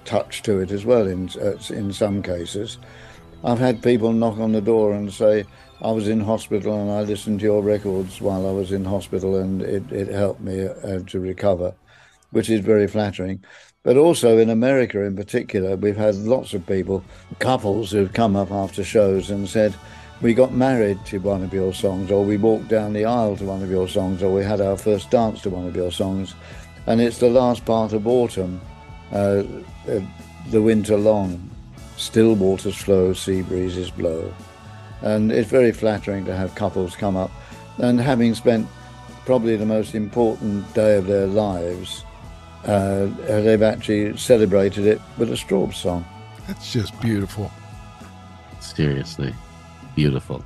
[0.05, 1.07] touch to it as well.
[1.07, 2.77] In uh, in some cases,
[3.43, 5.45] I've had people knock on the door and say,
[5.81, 9.37] "I was in hospital and I listened to your records while I was in hospital,
[9.37, 11.73] and it, it helped me uh, to recover."
[12.33, 13.43] Which is very flattering.
[13.83, 17.03] But also in America, in particular, we've had lots of people,
[17.39, 19.75] couples who've come up after shows and said,
[20.21, 23.45] We got married to one of your songs, or we walked down the aisle to
[23.45, 26.33] one of your songs, or we had our first dance to one of your songs.
[26.87, 28.61] And it's the last part of autumn,
[29.11, 29.43] uh,
[29.89, 29.99] uh,
[30.49, 31.49] the winter long.
[31.97, 34.33] Still waters flow, sea breezes blow.
[35.01, 37.31] And it's very flattering to have couples come up
[37.77, 38.67] and having spent
[39.25, 42.03] probably the most important day of their lives
[42.65, 43.05] uh,
[43.41, 46.05] they've actually celebrated it with a Strawbs song.
[46.47, 47.51] That's just beautiful.
[48.59, 49.33] Seriously,
[49.95, 50.43] beautiful.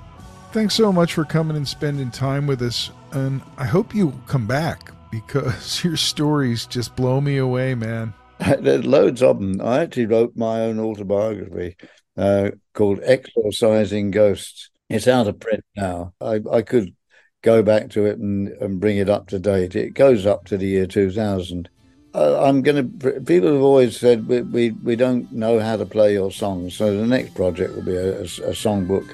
[0.51, 2.91] Thanks so much for coming and spending time with us.
[3.11, 8.13] And I hope you come back because your stories just blow me away, man.
[8.59, 9.61] There's loads of them.
[9.61, 11.76] I actually wrote my own autobiography
[12.15, 14.70] uh, called Exorcising Ghosts.
[14.89, 16.13] It's out of print now.
[16.22, 16.95] I, I could
[17.41, 19.76] go back to it and, and bring it up to date.
[19.76, 21.70] It goes up to the year 2000 uh,
[22.18, 23.22] I'm going to.
[23.22, 26.95] People have always said we, we, we don't know how to play your songs, so
[26.95, 29.07] the next project will be a, a, a songbook,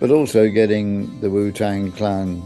[0.00, 2.42] but also getting the Wu Tang Clan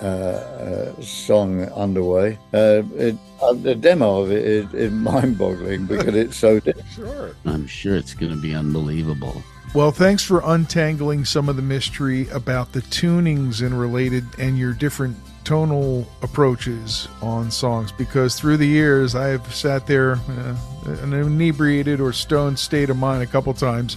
[0.00, 2.38] uh, uh, song underway.
[2.52, 6.60] Uh, it, uh, the demo of it is, is mind-boggling because it's so.
[6.94, 7.36] Sure.
[7.44, 9.40] I'm sure it's going to be unbelievable.
[9.74, 14.72] Well, thanks for untangling some of the mystery about the tunings and related and your
[14.72, 20.56] different tonal approaches on songs because through the years I've sat there uh,
[21.02, 23.96] an inebriated or stoned state of mind a couple times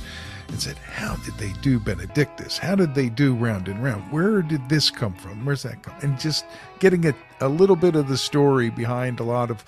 [0.52, 2.58] and said, How did they do Benedictus?
[2.58, 4.12] How did they do Round and Round?
[4.12, 5.46] Where did this come from?
[5.46, 5.96] Where's that come?
[6.02, 6.46] And just
[6.80, 9.62] getting a, a little bit of the story behind a lot of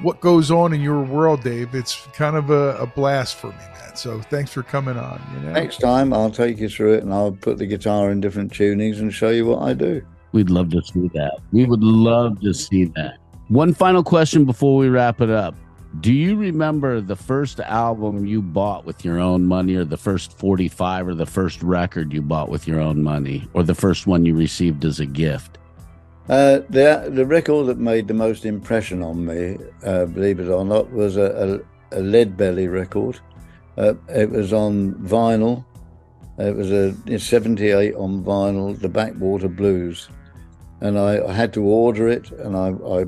[0.00, 1.74] what goes on in your world, Dave.
[1.74, 3.96] It's kind of a, a blast for me, man.
[3.96, 5.20] So thanks for coming on.
[5.34, 5.52] You know?
[5.52, 8.98] Next time I'll take you through it and I'll put the guitar in different tunings
[8.98, 10.04] and show you what I do.
[10.32, 11.38] We'd love to see that.
[11.52, 13.18] We would love to see that.
[13.48, 15.56] One final question before we wrap it up.
[15.98, 20.38] Do you remember the first album you bought with your own money, or the first
[20.38, 24.24] 45, or the first record you bought with your own money, or the first one
[24.24, 25.58] you received as a gift?
[26.28, 30.64] Uh, the the record that made the most impression on me, uh, believe it or
[30.64, 33.18] not, was a, a, a Lead Belly record.
[33.76, 35.64] Uh, it was on vinyl.
[36.38, 40.08] It was a 78 on vinyl, the Backwater Blues.
[40.80, 43.04] And I, had to order it, and I, I,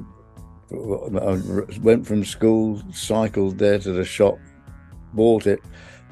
[1.30, 1.40] I
[1.80, 4.38] went from school, cycled there to the shop,
[5.14, 5.60] bought it,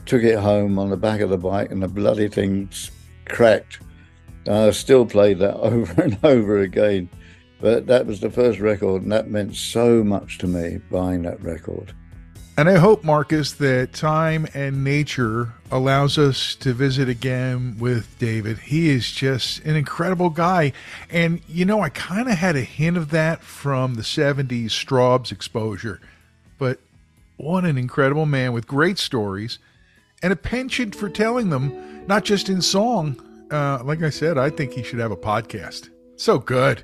[0.07, 2.71] took it home on the back of the bike, and the bloody thing
[3.27, 3.81] cracked.
[4.49, 7.11] I still played that over and over again.
[7.61, 11.43] But that was the first record, and that meant so much to me buying that
[11.43, 11.95] record.
[12.61, 18.59] And I hope, Markus, that time and nature allows us to visit again with David.
[18.59, 20.75] He is just an incredible guy.
[21.09, 25.33] And, you know, I kind of had a hint of that from the 70s Strawbs
[25.33, 26.03] exposure.
[26.59, 26.81] But
[27.39, 29.59] what an incredible man with great stories
[30.23, 33.19] and a penchant for telling them, not just in song,
[33.51, 35.89] uh, like I said, I think he should have a podcast.
[36.17, 36.83] So good.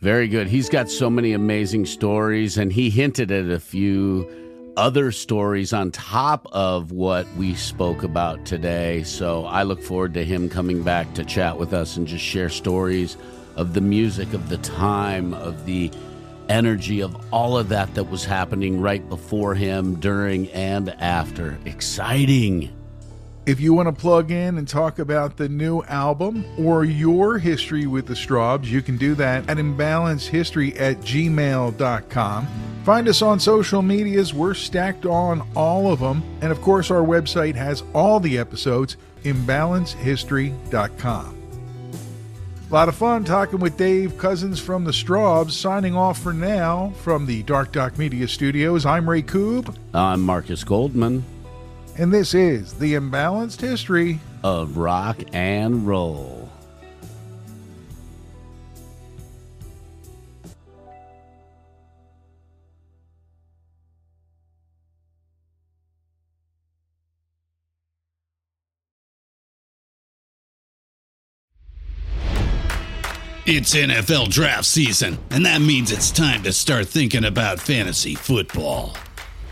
[0.00, 0.46] Very good.
[0.46, 4.47] He's got so many amazing stories, and he hinted at a few
[4.78, 9.02] other stories on top of what we spoke about today.
[9.02, 12.48] So I look forward to him coming back to chat with us and just share
[12.48, 13.16] stories
[13.56, 15.90] of the music, of the time, of the
[16.48, 21.58] energy, of all of that that was happening right before him, during, and after.
[21.64, 22.77] Exciting.
[23.48, 27.86] If you want to plug in and talk about the new album or your history
[27.86, 32.46] with the Strawbs, you can do that at imbalancehistory at gmail.com.
[32.84, 34.34] Find us on social medias.
[34.34, 36.22] We're stacked on all of them.
[36.42, 41.34] And of course, our website has all the episodes, imbalancehistory.com.
[42.70, 45.52] A lot of fun talking with Dave Cousins from the Strawbs.
[45.52, 48.84] Signing off for now from the Dark Doc Media Studios.
[48.84, 49.74] I'm Ray Koob.
[49.94, 51.24] I'm Markus Goldman
[51.98, 56.48] and this is the imbalanced history of rock and roll.
[73.50, 78.94] It's NFL draft season, and that means it's time to start thinking about fantasy football.